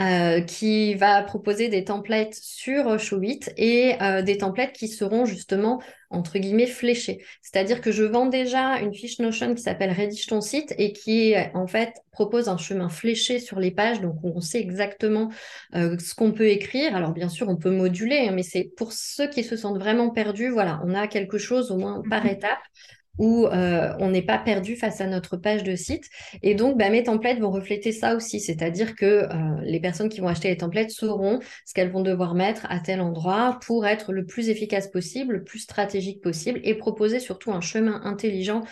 euh, 0.00 0.40
qui 0.40 0.94
va 0.94 1.22
proposer 1.22 1.68
des 1.68 1.84
templates 1.84 2.34
sur 2.34 2.98
Showit 2.98 3.52
et 3.56 3.94
euh, 4.02 4.22
des 4.22 4.38
templates 4.38 4.72
qui 4.72 4.88
seront 4.88 5.13
justement 5.24 5.80
entre 6.10 6.38
guillemets 6.38 6.66
fléchés. 6.66 7.24
C'est-à-dire 7.42 7.80
que 7.80 7.92
je 7.92 8.04
vends 8.04 8.26
déjà 8.26 8.78
une 8.78 8.94
fiche 8.94 9.18
Notion 9.18 9.54
qui 9.54 9.62
s'appelle 9.62 9.90
Rédige 9.90 10.26
ton 10.26 10.40
site 10.40 10.74
et 10.78 10.92
qui 10.92 11.34
en 11.54 11.66
fait 11.66 11.92
propose 12.12 12.48
un 12.48 12.56
chemin 12.56 12.88
fléché 12.88 13.38
sur 13.38 13.58
les 13.58 13.70
pages, 13.70 14.00
donc 14.00 14.16
on 14.22 14.40
sait 14.40 14.60
exactement 14.60 15.30
euh, 15.74 15.98
ce 15.98 16.14
qu'on 16.14 16.32
peut 16.32 16.48
écrire. 16.48 16.94
Alors 16.96 17.12
bien 17.12 17.28
sûr, 17.28 17.48
on 17.48 17.56
peut 17.56 17.70
moduler, 17.70 18.28
hein, 18.28 18.32
mais 18.34 18.42
c'est 18.42 18.70
pour 18.76 18.92
ceux 18.92 19.28
qui 19.28 19.44
se 19.44 19.56
sentent 19.56 19.78
vraiment 19.78 20.10
perdus, 20.10 20.50
voilà, 20.50 20.80
on 20.84 20.94
a 20.94 21.08
quelque 21.08 21.38
chose 21.38 21.70
au 21.70 21.76
moins 21.76 22.02
par 22.08 22.24
mmh 22.24 22.28
étape 22.28 22.58
où 23.18 23.46
euh, 23.46 23.94
on 23.98 24.10
n'est 24.10 24.22
pas 24.22 24.38
perdu 24.38 24.76
face 24.76 25.00
à 25.00 25.06
notre 25.06 25.36
page 25.36 25.62
de 25.62 25.76
site. 25.76 26.08
Et 26.42 26.54
donc, 26.54 26.76
bah, 26.78 26.90
mes 26.90 27.02
templates 27.02 27.38
vont 27.38 27.50
refléter 27.50 27.92
ça 27.92 28.14
aussi, 28.14 28.40
c'est-à-dire 28.40 28.96
que 28.96 29.04
euh, 29.04 29.28
les 29.62 29.80
personnes 29.80 30.08
qui 30.08 30.20
vont 30.20 30.28
acheter 30.28 30.48
les 30.48 30.56
templates 30.56 30.90
sauront 30.90 31.40
ce 31.64 31.74
qu'elles 31.74 31.90
vont 31.90 32.02
devoir 32.02 32.34
mettre 32.34 32.66
à 32.70 32.80
tel 32.80 33.00
endroit 33.00 33.58
pour 33.64 33.86
être 33.86 34.12
le 34.12 34.24
plus 34.24 34.48
efficace 34.48 34.88
possible, 34.88 35.34
le 35.34 35.44
plus 35.44 35.60
stratégique 35.60 36.20
possible 36.20 36.60
et 36.64 36.74
proposer 36.74 37.20
surtout 37.20 37.52
un 37.52 37.60
chemin 37.60 38.00
intelligent 38.04 38.62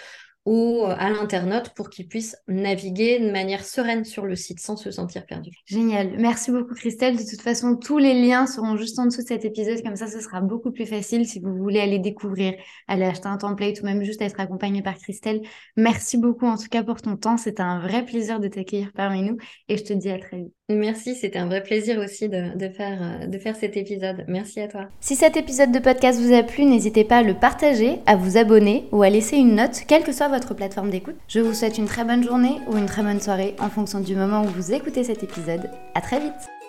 ou 0.45 0.85
euh, 0.85 0.95
à 0.99 1.11
l'internaute 1.11 1.71
pour 1.75 1.89
qu'ils 1.89 2.09
puissent 2.09 2.37
naviguer 2.49 3.21
de 3.21 3.31
manière 3.31 3.65
sereine 3.65 4.05
sur 4.05 4.27
le 4.27 4.35
site 4.35 4.61
sans 4.61 4.77
se 4.77 4.91
sentir 4.91 5.25
perdu. 5.27 5.51
Génial. 5.67 6.17
Merci 6.19 6.51
beaucoup 6.51 6.75
Christelle. 6.75 7.17
De 7.17 7.23
toute 7.23 7.43
façon, 7.43 7.77
tous 7.77 7.99
les 7.99 8.15
liens 8.15 8.47
seront 8.47 8.77
juste 8.77 8.99
en 8.99 9.07
dessous 9.07 9.23
de 9.23 9.29
cet 9.29 9.45
épisode. 9.45 9.83
Comme 9.83 9.97
ça, 9.97 10.09
ce 10.09 10.21
sera 10.21 10.41
beaucoup 10.41 10.73
plus 10.73 10.87
facile 10.87 11.27
si 11.27 11.41
vous 11.41 11.55
voulez 11.57 11.81
aller 11.81 11.99
découvrir, 11.99 12.55
aller 12.89 13.05
acheter 13.05 13.29
un 13.29 13.37
template 13.37 13.81
ou 13.81 13.85
même 13.85 14.03
juste 14.03 14.23
être 14.23 14.41
accompagné 14.41 14.83
par 14.83 14.99
Christelle. 14.99 15.43
Merci 15.77 16.19
beaucoup 16.19 16.47
en 16.47 16.57
tout 16.57 16.69
cas 16.69 16.83
pour 16.83 17.01
ton 17.01 17.17
temps. 17.17 17.37
C'était 17.37 17.63
un 17.63 17.81
vrai 17.81 18.05
plaisir 18.05 18.41
de 18.41 18.49
t'accueillir 18.49 18.93
parmi 18.95 19.23
nous 19.23 19.37
et 19.69 19.77
je 19.77 19.85
te 19.85 19.93
dis 19.93 20.11
à 20.11 20.19
très 20.19 20.39
vite. 20.39 20.62
Merci, 20.69 21.15
c'était 21.15 21.39
un 21.39 21.47
vrai 21.47 21.63
plaisir 21.63 21.99
aussi 21.99 22.29
de, 22.29 22.69
faire, 22.69 22.99
euh, 23.03 23.27
de 23.27 23.39
faire 23.39 23.57
cet 23.57 23.77
épisode. 23.77 24.25
Merci 24.29 24.61
à 24.61 24.69
toi. 24.69 24.89
Si 25.01 25.17
cet 25.17 25.37
épisode 25.37 25.73
de 25.73 25.79
podcast 25.79 26.21
vous 26.21 26.33
a 26.33 26.43
plu, 26.43 26.65
n'hésitez 26.65 27.05
pas 27.05 27.19
à 27.19 27.23
le 27.23 27.35
partager, 27.35 27.99
à 28.07 28.17
vous 28.17 28.37
abonner 28.37 28.85
ou 28.93 29.03
à 29.03 29.11
laisser 29.11 29.37
une 29.37 29.57
note, 29.57 29.83
quelle 29.89 30.05
que 30.05 30.13
soit 30.13 30.29
votre 30.29 30.55
plateforme 30.55 30.91
d'écoute. 30.91 31.17
Je 31.29 31.41
vous 31.41 31.53
souhaite 31.53 31.79
une 31.79 31.87
très 31.87 32.05
bonne 32.05 32.23
journée 32.23 32.59
ou 32.69 32.77
une 32.77 32.87
très 32.87 33.03
bonne 33.03 33.21
soirée 33.21 33.55
en 33.59 33.69
fonction 33.69 34.01
du 34.01 34.15
moment 34.15 34.43
où 34.43 34.49
vous 34.49 34.73
écoutez 34.73 35.05
cet 35.05 35.23
épisode. 35.23 35.69
À 35.95 36.01
très 36.01 36.21
vite 36.21 36.62